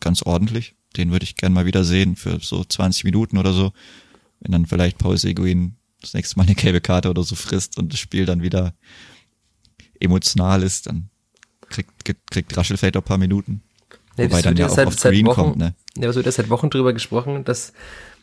[0.00, 0.74] ganz ordentlich.
[0.96, 3.72] Den würde ich gern mal wieder sehen für so 20 Minuten oder so.
[4.40, 7.92] Wenn dann vielleicht Paul Seguin das nächste Mal eine gelbe Karte oder so frisst und
[7.92, 8.74] das Spiel dann wieder
[10.00, 11.08] emotional ist, dann
[11.72, 13.62] kriegt, kriegt, Raschel vielleicht auch ein paar Minuten.
[14.16, 15.74] Ja, Wobei dann ja auch auf Green Wochen, kommt, ne?
[15.96, 17.72] Ja, es wird ja seit Wochen drüber gesprochen, dass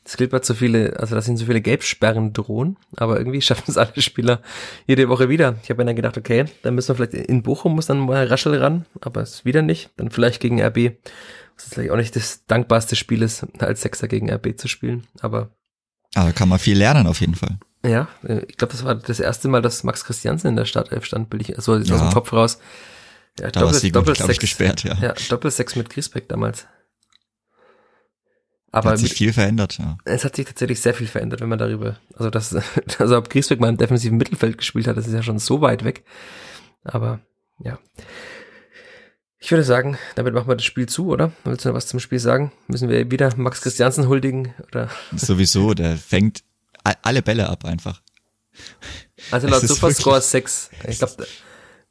[0.06, 3.78] es Clippert so viele, also da sind so viele Gelbsperren drohen, aber irgendwie schaffen es
[3.78, 4.41] alle Spieler
[4.88, 5.58] jede Woche wieder.
[5.64, 8.26] Ich habe mir dann gedacht, okay, dann müssen wir vielleicht in Bochum muss dann mal
[8.26, 9.89] Raschel ran, aber es wieder nicht.
[9.97, 10.93] Dann vielleicht gegen RB,
[11.56, 15.50] was vielleicht auch nicht das dankbarste Spiel ist, als Sechser gegen RB zu spielen, aber.
[16.16, 17.60] Aber da kann man viel lernen auf jeden Fall.
[17.86, 21.06] Ja, äh, ich glaube, das war das erste Mal, dass Max Christiansen in der Startelf
[21.06, 21.95] stand, will ich, also ja.
[21.95, 22.60] aus dem Kopf raus.
[23.40, 24.96] Ja, da Doppel, Doppelsechs, gesperrt, ja.
[25.02, 26.68] Ja, Doppelsechs mit Griesbeck damals.
[28.72, 29.98] Aber hat sich viel verändert, ja.
[30.06, 32.56] Es hat sich tatsächlich sehr viel verändert, wenn man darüber, also das,
[33.00, 35.84] also ob Griesbeck mal im defensiven Mittelfeld gespielt hat, das ist ja schon so weit
[35.84, 36.04] weg.
[36.84, 37.20] Aber,
[37.60, 37.80] ja.
[39.42, 41.32] Ich würde sagen, damit machen wir das Spiel zu, oder?
[41.46, 42.52] Willst du noch was zum Spiel sagen?
[42.68, 44.90] Müssen wir wieder Max Christiansen huldigen, oder?
[45.16, 46.44] Sowieso, der fängt
[46.84, 48.02] alle Bälle ab einfach.
[49.32, 50.72] Also laut Superscore 6.
[50.88, 51.26] Ich glaube,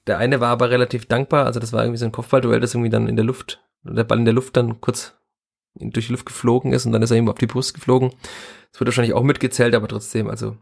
[0.09, 2.91] der eine war aber relativ dankbar, also das war irgendwie so ein Kopfballduell, das irgendwie
[2.91, 5.15] dann in der Luft, der Ball in der Luft dann kurz
[5.75, 8.11] durch die Luft geflogen ist und dann ist er ihm auf die Brust geflogen.
[8.73, 10.57] Das wird wahrscheinlich auch mitgezählt, aber trotzdem, also.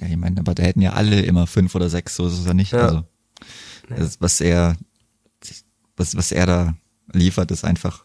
[0.00, 2.46] Ja, ich meine, aber da hätten ja alle immer fünf oder sechs, so ist es
[2.46, 2.72] ja nicht.
[2.72, 2.80] Ja.
[2.80, 3.04] Also,
[3.88, 4.76] das, was er,
[5.96, 6.74] was, was er da
[7.12, 8.04] liefert, ist einfach,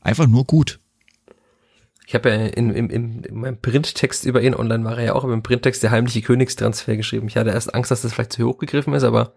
[0.00, 0.80] einfach nur gut.
[2.06, 5.12] Ich habe ja in, in, in, in meinem Printtext über ihn online war er ja
[5.14, 7.28] auch im Printtext der heimliche Königstransfer geschrieben.
[7.28, 9.34] Ich hatte erst Angst, dass das vielleicht zu hoch gegriffen ist, aber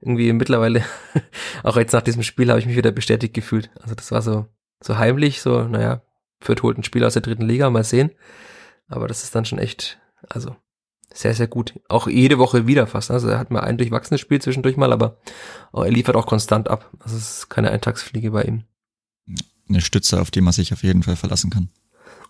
[0.00, 0.84] irgendwie mittlerweile,
[1.64, 3.70] auch jetzt nach diesem Spiel, habe ich mich wieder bestätigt gefühlt.
[3.82, 4.46] Also das war so,
[4.80, 6.02] so heimlich, so, naja,
[6.40, 8.12] Fürth holt ein Spiel aus der dritten Liga, mal sehen.
[8.86, 10.54] Aber das ist dann schon echt, also
[11.12, 11.80] sehr, sehr gut.
[11.88, 13.10] Auch jede Woche wieder fast.
[13.10, 15.18] Also er hat mal ein durchwachsenes Spiel zwischendurch mal, aber
[15.72, 16.90] er liefert auch konstant ab.
[17.00, 18.64] Also es ist keine Eintagsfliege bei ihm.
[19.68, 21.70] Eine Stütze, auf die man sich auf jeden Fall verlassen kann.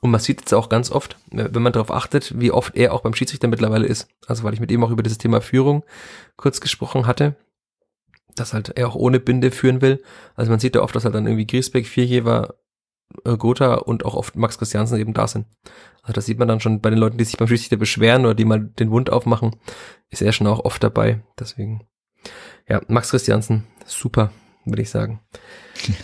[0.01, 3.01] Und man sieht jetzt auch ganz oft, wenn man darauf achtet, wie oft er auch
[3.01, 4.09] beim Schiedsrichter mittlerweile ist.
[4.27, 5.85] Also weil ich mit ihm auch über dieses Thema Führung
[6.37, 7.37] kurz gesprochen hatte
[8.39, 10.03] dass halt er auch ohne Binde führen will.
[10.35, 12.55] Also man sieht ja oft, dass halt dann irgendwie Griesbeck, Vierjever,
[13.25, 15.47] äh, Gotha und auch oft Max Christiansen eben da sind.
[16.03, 18.35] Also das sieht man dann schon bei den Leuten, die sich beim Schiedsrichter beschweren oder
[18.35, 19.57] die mal den Wund aufmachen,
[20.11, 21.21] ist er schon auch oft dabei.
[21.39, 21.87] Deswegen,
[22.69, 24.33] ja, Max Christiansen, super,
[24.65, 25.21] würde ich sagen.
[25.87, 25.95] Ja.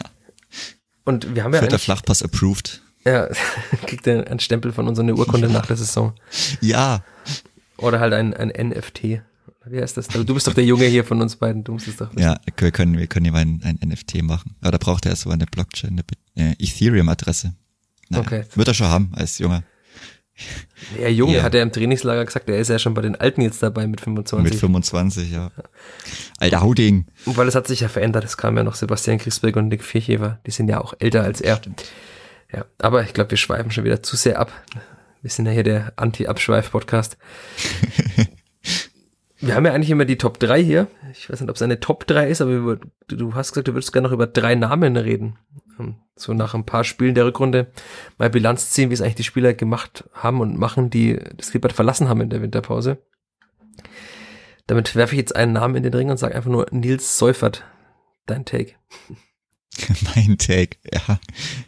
[1.07, 2.81] Und wir haben ja der Flachpass approved.
[3.05, 3.29] Ja,
[3.87, 6.15] kriegt er einen Stempel von uns, eine Urkunde nach der Saison.
[6.61, 7.05] Ja.
[7.77, 9.21] Oder halt ein, ein NFT
[9.67, 10.09] Wie heißt das?
[10.09, 12.23] Du bist doch der Junge hier von uns beiden, du musst es doch wissen.
[12.23, 14.57] Ja, wir können, wir können hier ein, ein NFT machen.
[14.61, 16.03] Aber da braucht er erst mal eine Blockchain,
[16.37, 17.55] eine äh, Ethereum-Adresse.
[18.15, 18.45] okay.
[18.55, 19.63] Wird er schon haben als Junger.
[21.01, 21.45] Ja, jung yeah.
[21.45, 24.01] hat er im Trainingslager gesagt, er ist ja schon bei den Alten jetzt dabei mit
[24.01, 24.53] 25.
[24.53, 25.53] Mit 25, ja.
[26.39, 27.07] Alter Hauding.
[27.25, 29.85] Und weil es hat sich ja verändert, es kam ja noch Sebastian Griesbeck und Nick
[29.85, 31.57] Vierchever, die sind ja auch älter als er.
[31.57, 31.85] Stimmt.
[32.55, 34.53] Ja, aber ich glaube, wir schweifen schon wieder zu sehr ab.
[35.23, 37.19] Wir sind ja hier der Anti-Abschweif-Podcast.
[39.41, 40.87] wir haben ja eigentlich immer die Top 3 hier.
[41.13, 42.79] Ich weiß nicht, ob es eine Top 3 ist, aber
[43.09, 45.39] du hast gesagt, du würdest gerne noch über drei Namen reden.
[45.81, 47.73] Ähm, so nach ein paar Spielen der Rückrunde
[48.19, 51.73] mal Bilanz ziehen, wie es eigentlich die Spieler gemacht haben und machen, die das Klippert
[51.73, 52.99] verlassen haben in der Winterpause.
[54.69, 57.65] Damit werfe ich jetzt einen Namen in den Ring und sage einfach nur Nils Seufert.
[58.27, 58.75] Dein Take.
[60.15, 61.19] mein Take, ja.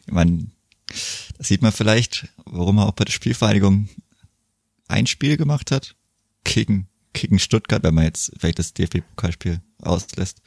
[0.06, 0.55] Ich
[1.38, 3.88] das sieht man vielleicht, warum er auch bei der Spielvereinigung
[4.88, 5.94] ein Spiel gemacht hat.
[6.44, 10.42] Gegen, gegen Stuttgart, wenn man jetzt vielleicht das DFB-Pokalspiel auslässt.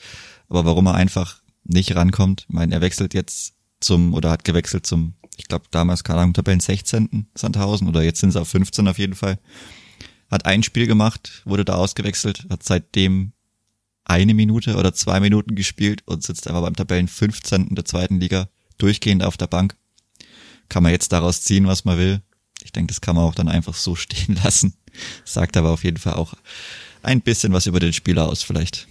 [0.48, 2.46] Aber warum er einfach nicht rankommt.
[2.48, 6.34] Ich meine, er wechselt jetzt zum, oder hat gewechselt zum, ich glaube damals, keine Ahnung,
[6.34, 7.28] Tabellen 16.
[7.36, 9.40] Sandhausen oder jetzt sind sie auf 15 auf jeden Fall.
[10.30, 13.34] Hat ein Spiel gemacht, wurde da ausgewechselt, hat seitdem
[14.06, 17.76] eine Minute oder zwei Minuten gespielt und sitzt aber beim Tabellen 15.
[17.76, 19.76] der zweiten Liga durchgehend auf der Bank.
[20.70, 22.22] Kann man jetzt daraus ziehen, was man will.
[22.64, 24.74] Ich denke, das kann man auch dann einfach so stehen lassen.
[25.26, 26.34] Sagt aber auf jeden Fall auch
[27.02, 28.88] ein bisschen was über den Spieler aus vielleicht.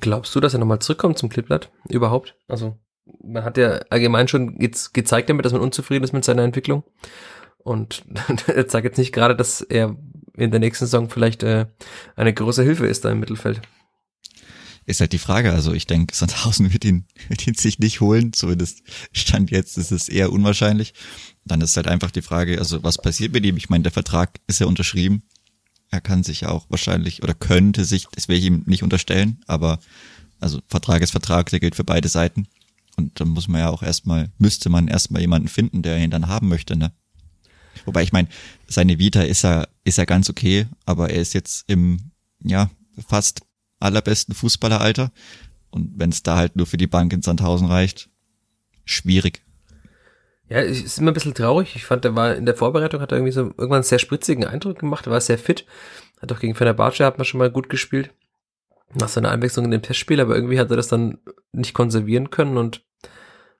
[0.00, 1.70] Glaubst du, dass er nochmal zurückkommt zum Klippblatt?
[1.88, 2.34] Überhaupt?
[2.48, 2.78] Also,
[3.22, 6.82] man hat ja allgemein schon jetzt gezeigt damit, dass man unzufrieden ist mit seiner Entwicklung.
[7.58, 8.04] Und
[8.46, 9.96] er zeigt jetzt nicht gerade, dass er
[10.36, 11.66] in der nächsten Saison vielleicht äh,
[12.16, 13.60] eine große Hilfe ist da im Mittelfeld.
[14.84, 15.52] Ist halt die Frage.
[15.52, 18.32] Also ich denke, Sandhausen wird ihn, wird ihn sich nicht holen.
[18.32, 20.94] Zumindest Stand jetzt ist es eher unwahrscheinlich.
[21.44, 23.56] Dann ist halt einfach die Frage, also was passiert mit ihm?
[23.56, 25.22] Ich meine, der Vertrag ist ja unterschrieben
[25.92, 29.78] er kann sich auch wahrscheinlich oder könnte sich, das will ich ihm nicht unterstellen, aber
[30.40, 32.48] also Vertrag ist Vertrag, der gilt für beide Seiten.
[32.96, 36.28] Und dann muss man ja auch erstmal, müsste man erstmal jemanden finden, der ihn dann
[36.28, 36.92] haben möchte, ne?
[37.84, 38.28] Wobei ich meine,
[38.66, 42.10] seine Vita ist ja, ist ja ganz okay, aber er ist jetzt im,
[42.42, 42.70] ja,
[43.06, 43.42] fast
[43.82, 45.12] allerbesten Fußballeralter.
[45.70, 48.10] Und wenn es da halt nur für die Bank in Sandhausen reicht,
[48.84, 49.42] schwierig.
[50.48, 51.76] Ja, es ist immer ein bisschen traurig.
[51.76, 54.44] Ich fand, der war in der Vorbereitung, hat er irgendwie so irgendwann einen sehr spritzigen
[54.44, 55.64] Eindruck gemacht, er war sehr fit.
[56.20, 58.10] Hat auch gegen Fenerbahce hat man schon mal gut gespielt.
[58.94, 61.18] Nach seiner Einwechslung in dem Testspiel, aber irgendwie hat er das dann
[61.52, 62.84] nicht konservieren können und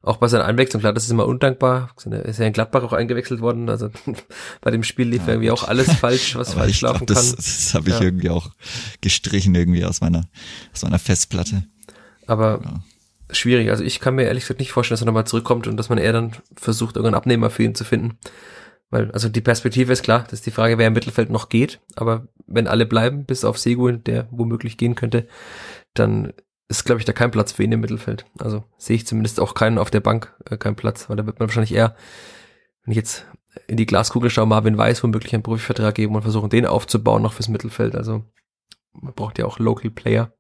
[0.02, 1.90] auch bei seiner Einwechslung, klar, das ist immer undankbar.
[2.10, 3.68] Er ist ja in Gladbach auch eingewechselt worden.
[3.68, 3.90] Also
[4.60, 7.36] bei dem Spiel lief ja, irgendwie auch alles falsch, was falsch glaub, laufen das, kann.
[7.36, 8.02] Das habe ich ja.
[8.02, 8.50] irgendwie auch
[9.00, 10.28] gestrichen irgendwie aus meiner,
[10.72, 11.64] aus meiner Festplatte.
[12.26, 12.80] Aber ja
[13.34, 13.70] schwierig.
[13.70, 15.98] Also ich kann mir ehrlich gesagt nicht vorstellen, dass er nochmal zurückkommt und dass man
[15.98, 18.18] eher dann versucht, irgendeinen Abnehmer für ihn zu finden.
[18.90, 21.80] Weil, also die Perspektive ist klar, das ist die Frage, wer im Mittelfeld noch geht.
[21.96, 25.26] Aber wenn alle bleiben, bis auf Segu, der womöglich gehen könnte,
[25.94, 26.32] dann
[26.78, 28.24] ist, glaube ich, da kein Platz für ihn im Mittelfeld.
[28.38, 31.38] Also sehe ich zumindest auch keinen auf der Bank, äh, keinen Platz, weil da wird
[31.38, 31.96] man wahrscheinlich eher,
[32.84, 33.26] wenn ich jetzt
[33.66, 37.34] in die Glaskugel schaue, Marvin Weiß womöglich einen Profivertrag geben und versuchen, den aufzubauen noch
[37.34, 37.94] fürs Mittelfeld.
[37.94, 38.24] Also
[38.92, 40.32] man braucht ja auch Local Player.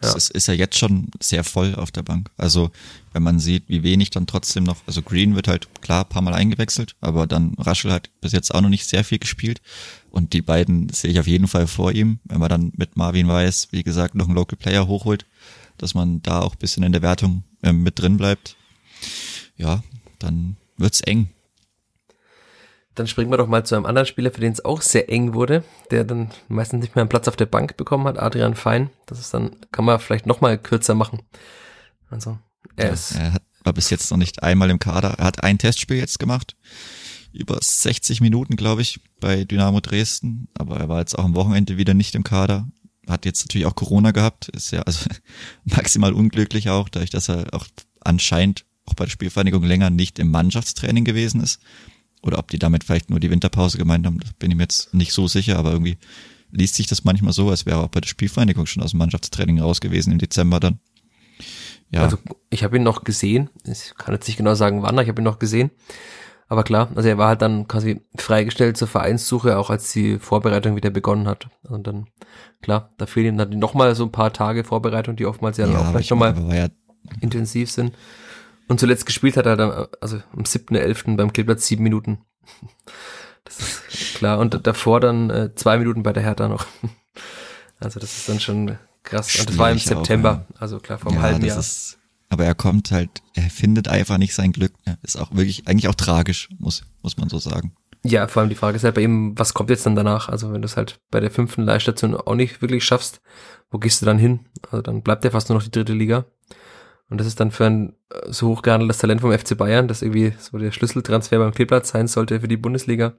[0.00, 2.30] Es ist, ist ja jetzt schon sehr voll auf der Bank.
[2.36, 2.70] Also
[3.12, 6.34] wenn man sieht, wie wenig dann trotzdem noch, also Green wird halt klar paar Mal
[6.34, 9.60] eingewechselt, aber dann Russell hat bis jetzt auch noch nicht sehr viel gespielt.
[10.10, 13.28] Und die beiden sehe ich auf jeden Fall vor ihm, wenn man dann mit Marvin
[13.28, 15.26] Weiß, wie gesagt, noch einen Local Player hochholt,
[15.78, 18.56] dass man da auch bisschen in der Wertung äh, mit drin bleibt.
[19.56, 19.82] Ja,
[20.18, 21.28] dann wird's eng.
[22.94, 25.32] Dann springen wir doch mal zu einem anderen Spieler, für den es auch sehr eng
[25.32, 28.90] wurde, der dann meistens nicht mehr einen Platz auf der Bank bekommen hat, Adrian Fein.
[29.06, 31.22] Das ist dann, kann man vielleicht noch mal kürzer machen.
[32.10, 32.38] Also,
[32.76, 33.12] er ist.
[33.12, 35.14] Er hat, war bis jetzt noch nicht einmal im Kader.
[35.18, 36.56] Er hat ein Testspiel jetzt gemacht.
[37.32, 40.48] Über 60 Minuten, glaube ich, bei Dynamo Dresden.
[40.54, 42.68] Aber er war jetzt auch am Wochenende wieder nicht im Kader.
[43.08, 44.48] Hat jetzt natürlich auch Corona gehabt.
[44.48, 45.08] Ist ja also
[45.64, 47.66] maximal unglücklich auch, dadurch, dass er auch
[48.00, 51.60] anscheinend auch bei der Spielvereinigung länger nicht im Mannschaftstraining gewesen ist.
[52.22, 55.12] Oder ob die damit vielleicht nur die Winterpause gemeint haben, bin ich mir jetzt nicht
[55.12, 55.98] so sicher, aber irgendwie
[56.52, 59.60] liest sich das manchmal so, als wäre auch bei der Spielvereinigung schon aus dem Mannschaftstraining
[59.60, 60.78] raus gewesen im Dezember dann.
[61.92, 62.02] Ja.
[62.02, 62.18] Also
[62.50, 65.24] ich habe ihn noch gesehen, ich kann jetzt nicht genau sagen wann, ich habe ihn
[65.24, 65.70] noch gesehen.
[66.48, 70.76] Aber klar, also er war halt dann quasi freigestellt zur Vereinssuche, auch als die Vorbereitung
[70.76, 71.48] wieder begonnen hat.
[71.62, 72.08] Und dann,
[72.60, 75.78] klar, da fehlen ihm dann nochmal so ein paar Tage Vorbereitung, die oftmals ja, ja
[75.78, 76.68] auch vielleicht nochmal ja
[77.20, 77.94] intensiv sind.
[78.68, 81.16] Und zuletzt gespielt hat er dann, also am 7.11.
[81.16, 82.18] beim Kleeblatt sieben Minuten.
[83.44, 84.38] Das ist klar.
[84.38, 86.66] Und davor dann äh, zwei Minuten bei der Hertha noch.
[87.80, 89.38] Also das ist dann schon krass.
[89.38, 91.58] Und das war im September, auch, also klar, vor einem ja, halben Jahr.
[91.58, 91.98] Ist,
[92.28, 94.72] aber er kommt halt, er findet einfach nicht sein Glück.
[94.86, 97.74] Ja, ist auch wirklich, eigentlich auch tragisch, muss, muss man so sagen.
[98.04, 100.28] Ja, vor allem die Frage ist halt bei ihm, was kommt jetzt dann danach?
[100.28, 103.20] Also wenn du es halt bei der fünften Leihstation auch nicht wirklich schaffst,
[103.70, 104.40] wo gehst du dann hin?
[104.70, 106.24] Also dann bleibt ja fast nur noch die dritte Liga.
[107.08, 110.32] Und das ist dann für ein äh, so hochgehandeltes Talent vom FC Bayern, das irgendwie
[110.38, 113.18] so der Schlüsseltransfer beim Kleeblatt sein sollte für die Bundesliga.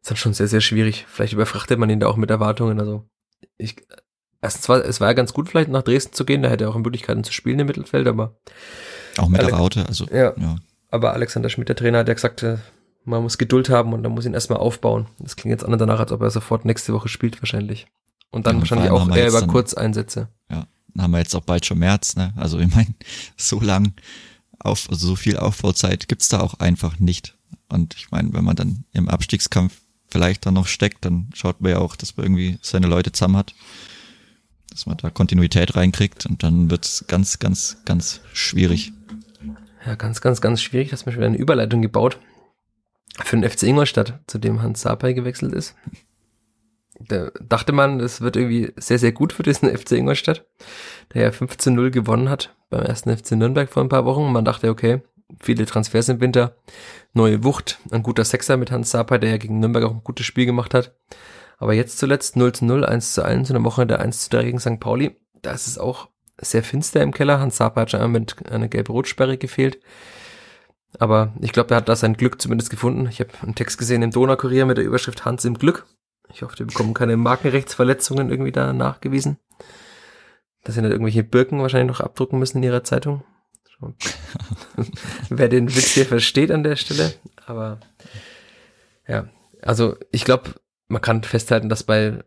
[0.00, 1.06] Ist dann schon sehr, sehr schwierig.
[1.08, 2.80] Vielleicht überfrachtet man ihn da auch mit Erwartungen.
[2.80, 3.08] Also
[3.56, 3.76] ich,
[4.44, 6.70] erstens war, es war ja ganz gut, vielleicht nach Dresden zu gehen, da hätte er
[6.70, 8.36] auch Möglichkeiten zu spielen im Mittelfeld, aber.
[9.16, 10.06] Auch mit Ale der Raute, also.
[10.12, 10.56] Ja, ja.
[10.90, 12.58] Aber Alexander Schmidt, der Trainer, hat ja gesagt, äh,
[13.04, 15.06] man muss Geduld haben und dann muss ihn erstmal aufbauen.
[15.18, 17.86] Das klingt jetzt an danach, als ob er sofort nächste Woche spielt, wahrscheinlich.
[18.30, 20.28] Und dann ja, wahrscheinlich auch eher über Kurzeinsätze.
[20.50, 22.32] Ja, dann haben wir jetzt auch bald schon März, ne?
[22.36, 22.94] Also ich meine,
[23.36, 23.94] so lang
[24.58, 27.36] auf, also so viel Aufbauzeit gibt's da auch einfach nicht.
[27.68, 31.72] Und ich meine, wenn man dann im Abstiegskampf vielleicht dann noch steckt, dann schaut man
[31.72, 33.54] ja auch, dass man irgendwie seine Leute zusammen hat,
[34.74, 38.92] dass man da Kontinuität reinkriegt und dann wird's ganz, ganz, ganz schwierig.
[39.86, 40.90] Ja, ganz, ganz, ganz schwierig.
[40.90, 42.18] dass man schon wieder eine Überleitung gebaut
[43.22, 45.76] für den FC Ingolstadt, zu dem Hans Sapai gewechselt ist.
[46.98, 50.44] Da dachte man, es wird irgendwie sehr, sehr gut für diesen FC Ingolstadt,
[51.12, 54.32] der ja 15-0 gewonnen hat beim ersten FC Nürnberg vor ein paar Wochen.
[54.32, 55.02] Man dachte, okay,
[55.40, 56.56] viele Transfers im Winter,
[57.12, 60.26] neue Wucht, ein guter Sechser mit Hans Sapai, der ja gegen Nürnberg auch ein gutes
[60.26, 60.96] Spiel gemacht hat.
[61.58, 64.30] Aber jetzt zuletzt 0 zu 0, 1 zu 1 in der Woche der 1 zu
[64.30, 64.80] 3 gegen St.
[64.80, 65.16] Pauli.
[65.42, 67.40] Da ist es auch sehr finster im Keller.
[67.40, 69.80] Hans Sapai hat schon einmal mit einer gelb-rot-Sperre gefehlt.
[70.98, 73.08] Aber ich glaube, er hat da sein Glück zumindest gefunden.
[73.08, 75.86] Ich habe einen Text gesehen im Donaukurier mit der Überschrift Hans im Glück.
[76.32, 79.38] Ich hoffe, die bekommen keine Markenrechtsverletzungen irgendwie da nachgewiesen.
[80.62, 83.24] Dass sie nicht irgendwelche Birken wahrscheinlich noch abdrucken müssen in ihrer Zeitung.
[85.28, 87.12] Wer den Witz hier versteht an der Stelle.
[87.46, 87.80] Aber
[89.06, 89.28] ja,
[89.62, 90.54] also ich glaube,
[90.88, 92.22] man kann festhalten, dass bei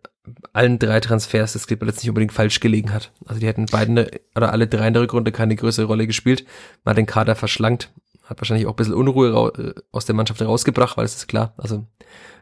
[0.51, 3.11] allen drei Transfers das Clipper jetzt nicht unbedingt falsch gelegen hat.
[3.25, 4.05] Also die hätten beiden
[4.35, 6.45] oder alle drei in der Rückrunde keine größere Rolle gespielt.
[6.83, 7.91] Man hat den Kader verschlankt
[8.29, 11.53] hat wahrscheinlich auch ein bisschen Unruhe äh, aus der Mannschaft rausgebracht, weil es ist klar,
[11.57, 11.85] also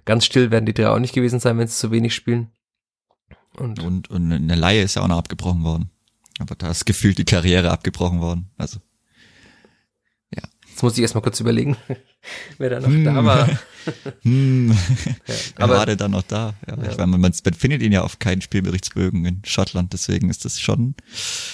[0.06, 2.52] ganz still werden die drei auch nicht gewesen sein, wenn sie zu wenig spielen.
[3.58, 5.90] Und, und, und eine Laie ist ja auch noch abgebrochen worden.
[6.40, 8.52] Aber da ist gefühlt die Karriere abgebrochen worden.
[8.58, 8.80] Also.
[10.76, 11.78] Jetzt muss ich erstmal kurz überlegen,
[12.58, 13.06] wer da noch hm.
[13.06, 13.48] da war.
[14.24, 14.72] hm.
[15.28, 16.54] ja, aber war der dann noch da?
[16.68, 16.92] Ja, ja.
[16.92, 20.60] Ich meine, man, man findet ihn ja auf keinen Spielberichtsbögen in Schottland, deswegen ist das
[20.60, 20.96] schon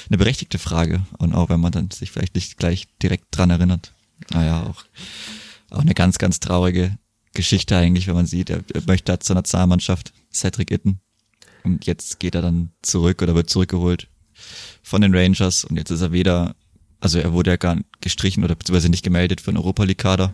[0.09, 1.05] eine berechtigte Frage.
[1.19, 3.93] Und auch wenn man dann sich vielleicht nicht gleich direkt dran erinnert.
[4.31, 4.85] Naja, auch,
[5.69, 6.97] auch eine ganz, ganz traurige
[7.35, 10.99] Geschichte eigentlich, wenn man sieht, er, er möchte zur Nationalmannschaft, Cedric Itten.
[11.63, 14.07] Und jetzt geht er dann zurück oder wird zurückgeholt
[14.81, 16.55] von den Rangers und jetzt ist er weder,
[17.01, 20.33] also er wurde ja gar gestrichen oder beziehungsweise nicht gemeldet für den Europa League Kader,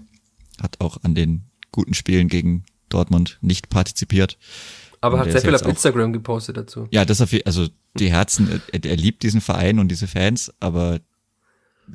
[0.62, 4.38] hat auch an den guten Spielen gegen Dortmund nicht partizipiert.
[5.02, 6.88] Aber hat sehr viel auf Instagram gepostet dazu.
[6.92, 11.00] Ja, das auf, also die Herzen, er, er liebt diesen Verein und diese Fans, aber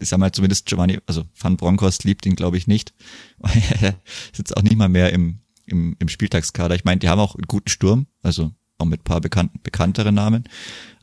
[0.00, 2.94] ich sag mal zumindest Giovanni, also Van Bronckhorst liebt ihn, glaube ich, nicht.
[3.80, 3.94] er
[4.36, 6.74] jetzt auch nicht mal mehr im, im, im Spieltagskader.
[6.74, 10.44] Ich meine, die haben auch einen guten Sturm, also auch mit paar bekannten, bekannteren Namen.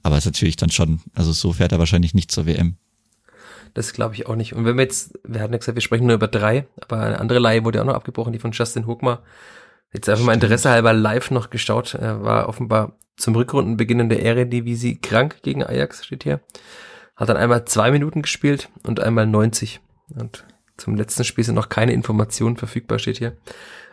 [0.01, 2.78] Aber es ist natürlich dann schon, also so fährt er wahrscheinlich nicht zur WM.
[3.74, 4.53] Das glaube ich auch nicht.
[4.53, 7.20] Und wenn wir jetzt, wir hatten ja gesagt, wir sprechen nur über drei, aber eine
[7.20, 9.24] andere Leihe wurde auch noch abgebrochen, die von Justin Hookmar.
[9.93, 11.95] Jetzt einfach mal Interesse halber live noch geschaut.
[11.95, 16.41] Er war offenbar zum Rückrundenbeginn in der Eredivisie krank gegen Ajax, steht hier.
[17.15, 19.82] Hat dann einmal zwei Minuten gespielt und einmal 90.
[20.15, 20.45] Und
[20.78, 23.36] zum letzten Spiel sind noch keine Informationen verfügbar, steht hier.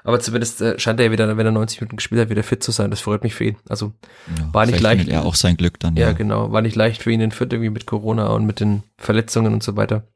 [0.07, 2.63] Aber zumindest äh, scheint er ja wieder, wenn er 90 Minuten gespielt hat, wieder fit
[2.63, 2.93] zu sein.
[2.93, 3.57] Das freut mich für ihn.
[3.69, 3.93] Also
[4.39, 5.09] ja, war nicht leicht.
[5.09, 5.97] Er auch sein Glück dann.
[5.97, 6.53] Ja, ja, genau.
[6.53, 9.65] War nicht leicht für ihn in Fürth irgendwie mit Corona und mit den Verletzungen und
[9.65, 10.07] so weiter.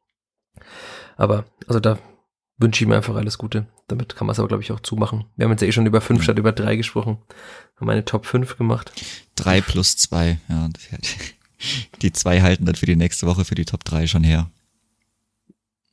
[1.16, 1.98] Aber also da
[2.56, 3.66] wünsche ich ihm einfach alles Gute.
[3.88, 5.24] Damit kann man es aber, glaube ich, auch zumachen.
[5.34, 6.24] Wir haben jetzt ja eh schon über fünf ja.
[6.24, 7.18] statt über drei gesprochen.
[7.74, 8.92] Haben eine Top 5 gemacht.
[9.34, 10.68] Drei plus zwei, ja.
[12.00, 14.52] Die zwei halten dann für die nächste Woche für die Top 3 schon her.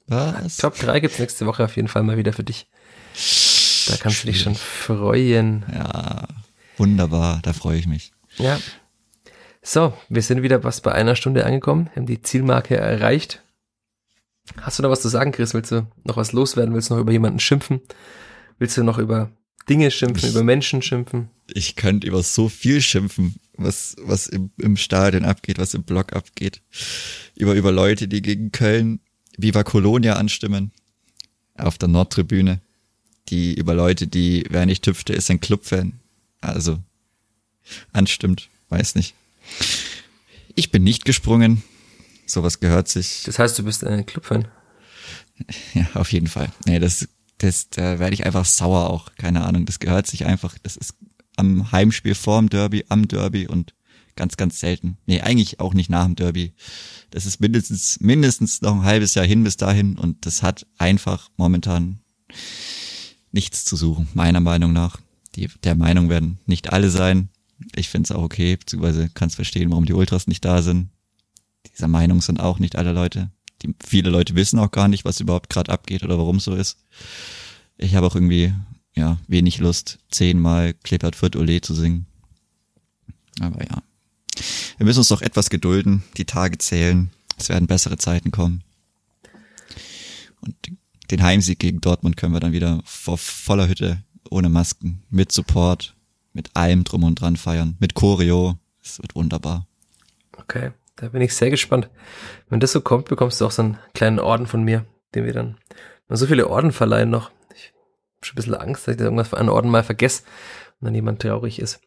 [0.05, 0.57] Was?
[0.57, 2.67] Top 3 gibt's nächste Woche auf jeden Fall mal wieder für dich.
[3.87, 5.65] Da kannst du dich schon freuen.
[5.73, 6.27] Ja,
[6.77, 8.11] wunderbar, da freue ich mich.
[8.37, 8.59] Ja.
[9.61, 13.41] So, wir sind wieder was bei einer Stunde angekommen, haben die Zielmarke erreicht.
[14.61, 15.53] Hast du noch was zu sagen, Chris?
[15.53, 16.73] Willst du noch was loswerden?
[16.73, 17.81] Willst du noch über jemanden schimpfen?
[18.59, 19.29] Willst du noch über
[19.67, 21.29] Dinge schimpfen, ich, über Menschen schimpfen?
[21.53, 26.13] Ich könnte über so viel schimpfen was, was im, im Stadion abgeht, was im Block
[26.13, 26.61] abgeht.
[27.35, 28.99] Über, über Leute, die gegen Köln
[29.37, 30.71] Viva Colonia anstimmen.
[31.55, 32.61] Auf der Nordtribüne.
[33.29, 35.99] Die über Leute, die, wer nicht hüpfte, ist ein Clubfan.
[36.41, 36.79] Also,
[37.91, 38.49] anstimmt.
[38.69, 39.15] Weiß nicht.
[40.55, 41.63] Ich bin nicht gesprungen.
[42.25, 43.23] Sowas gehört sich.
[43.25, 44.47] Das heißt, du bist ein Clubfan?
[45.75, 46.51] Ja, auf jeden Fall.
[46.65, 47.07] Nee, das,
[47.37, 49.13] das, da werde ich einfach sauer auch.
[49.19, 49.67] Keine Ahnung.
[49.67, 50.57] Das gehört sich einfach.
[50.63, 50.95] Das ist
[51.35, 53.75] am Heimspiel vorm Derby, am Derby und
[54.15, 54.97] ganz, ganz selten.
[55.05, 56.53] Nee, eigentlich auch nicht nach dem Derby.
[57.11, 61.29] Das ist mindestens, mindestens noch ein halbes Jahr hin bis dahin und das hat einfach
[61.37, 61.99] momentan
[63.31, 64.99] nichts zu suchen, meiner Meinung nach.
[65.35, 67.29] Die, der Meinung werden nicht alle sein.
[67.75, 70.89] Ich finde es auch okay, beziehungsweise kann verstehen, warum die Ultras nicht da sind.
[71.73, 73.31] Dieser Meinung sind auch nicht alle Leute.
[73.61, 76.77] Die, viele Leute wissen auch gar nicht, was überhaupt gerade abgeht oder warum so ist.
[77.77, 78.53] Ich habe auch irgendwie
[78.95, 82.05] ja wenig Lust, zehnmal Klippert Fürth Ole zu singen.
[83.39, 83.83] Aber ja,
[84.77, 87.11] wir müssen uns doch etwas gedulden, die Tage zählen.
[87.37, 88.63] Es werden bessere Zeiten kommen.
[90.41, 90.55] Und
[91.11, 95.95] den Heimsieg gegen Dortmund können wir dann wieder vor voller Hütte, ohne Masken, mit Support,
[96.33, 98.57] mit allem drum und dran feiern, mit Choreo.
[98.83, 99.67] Es wird wunderbar.
[100.37, 101.89] Okay, da bin ich sehr gespannt.
[102.49, 104.85] Wenn das so kommt, bekommst du auch so einen kleinen Orden von mir,
[105.15, 105.57] den wir dann
[106.09, 107.31] so viele Orden verleihen noch.
[107.55, 110.23] Ich habe schon ein bisschen Angst, dass ich irgendwas für einen Orden mal vergesse
[110.79, 111.81] und dann jemand traurig ist.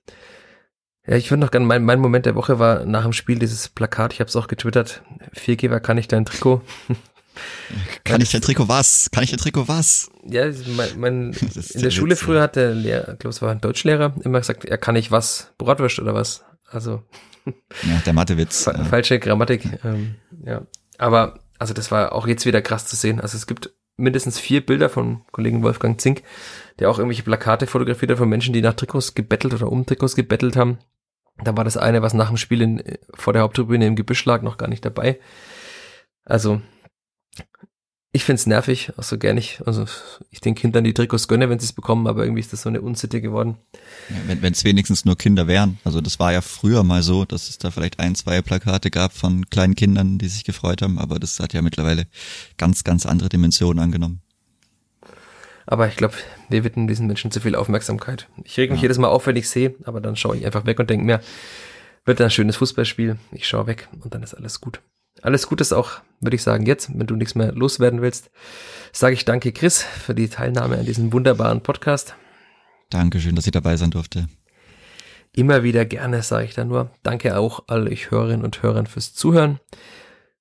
[1.06, 3.68] Ja, ich würde noch gerne, mein, mein Moment der Woche war nach dem Spiel dieses
[3.68, 5.02] Plakat, ich habe es auch getwittert,
[5.32, 6.62] Viergeber kann ich dein Trikot.
[8.04, 9.10] Kann ich dein Trikot was?
[9.12, 10.10] Kann ich dein Trikot was?
[10.28, 11.32] Ja, mein, mein
[11.74, 14.38] in der Schule Witz, früher hat der Lehrer, ich glaube es war ein Deutschlehrer, immer
[14.38, 16.44] gesagt, er kann ich was, Bratwurst oder was.
[16.66, 17.02] Also
[17.46, 18.64] ja, der Mathewitz.
[18.64, 18.84] Fa ja.
[18.84, 19.64] Falsche Grammatik.
[19.84, 20.62] Ähm, ja,
[20.98, 23.20] aber also das war auch jetzt wieder krass zu sehen.
[23.20, 26.22] Also es gibt mindestens vier Bilder von Kollegen Wolfgang Zink,
[26.78, 30.16] der auch irgendwelche Plakate fotografiert hat von Menschen, die nach Trikots gebettelt oder um Trikots
[30.16, 30.78] gebettelt haben.
[31.42, 32.82] Da war das eine, was nach dem Spiel in,
[33.14, 35.20] vor der Haupttribüne im Gebüsch lag, noch gar nicht dabei.
[36.24, 36.60] Also
[38.12, 39.84] ich find's nervig, auch so gern ich, also
[40.30, 42.68] ich den Kindern die Trikots gönne, wenn sie es bekommen, aber irgendwie ist das so
[42.68, 43.56] eine Unsitte geworden.
[44.08, 45.78] Ja, wenn es wenigstens nur Kinder wären.
[45.84, 49.12] Also das war ja früher mal so, dass es da vielleicht ein, zwei Plakate gab
[49.12, 52.06] von kleinen Kindern, die sich gefreut haben, aber das hat ja mittlerweile
[52.56, 54.22] ganz, ganz andere Dimensionen angenommen.
[55.66, 56.14] Aber ich glaube,
[56.48, 58.28] wir widmen diesen Menschen zu viel Aufmerksamkeit.
[58.42, 58.84] Ich reg mich ja.
[58.84, 61.20] jedes Mal auf, wenn ich sehe, aber dann schaue ich einfach weg und denke mir,
[62.04, 64.80] wird ein schönes Fußballspiel, ich schaue weg und dann ist alles gut.
[65.22, 68.30] Alles Gute ist auch, würde ich sagen, jetzt, wenn du nichts mehr loswerden willst,
[68.92, 72.14] sage ich danke Chris für die Teilnahme an diesem wunderbaren Podcast.
[72.88, 74.28] Dankeschön, dass ich dabei sein durfte.
[75.32, 76.90] Immer wieder gerne, sage ich da nur.
[77.02, 79.60] Danke auch all euch Hörerinnen und Hörern fürs Zuhören.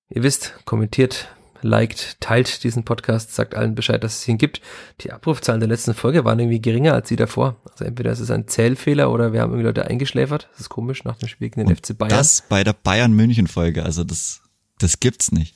[0.10, 1.28] Ihr wisst, kommentiert,
[1.62, 4.62] liked, teilt diesen Podcast, sagt allen Bescheid, dass es ihn gibt.
[5.02, 7.58] Die Abrufzahlen der letzten Folge waren irgendwie geringer als die davor.
[7.70, 10.48] Also entweder ist es ein Zählfehler oder wir haben irgendwie Leute eingeschläfert.
[10.52, 12.10] Das ist komisch nach dem Spiel gegen den und FC Bayern.
[12.10, 14.42] Das bei der Bayern München Folge, also das
[14.80, 15.56] das gibt's nicht.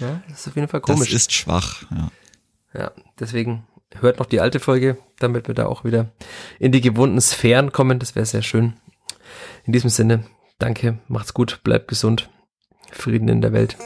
[0.00, 1.10] Ja, das ist auf jeden Fall komisch.
[1.10, 2.10] Das ist schwach, ja.
[2.74, 3.66] Ja, deswegen
[4.00, 6.12] hört noch die alte Folge, damit wir da auch wieder
[6.58, 7.98] in die gewohnten Sphären kommen.
[7.98, 8.74] Das wäre sehr schön.
[9.64, 10.24] In diesem Sinne,
[10.58, 12.28] danke, macht's gut, bleibt gesund.
[12.90, 13.76] Frieden in der Welt.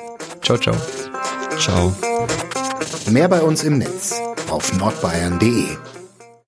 [0.43, 0.77] Ciao, ciao.
[1.59, 1.97] Ciao.
[3.11, 5.92] Mehr bei uns im Netz auf nordbayern.de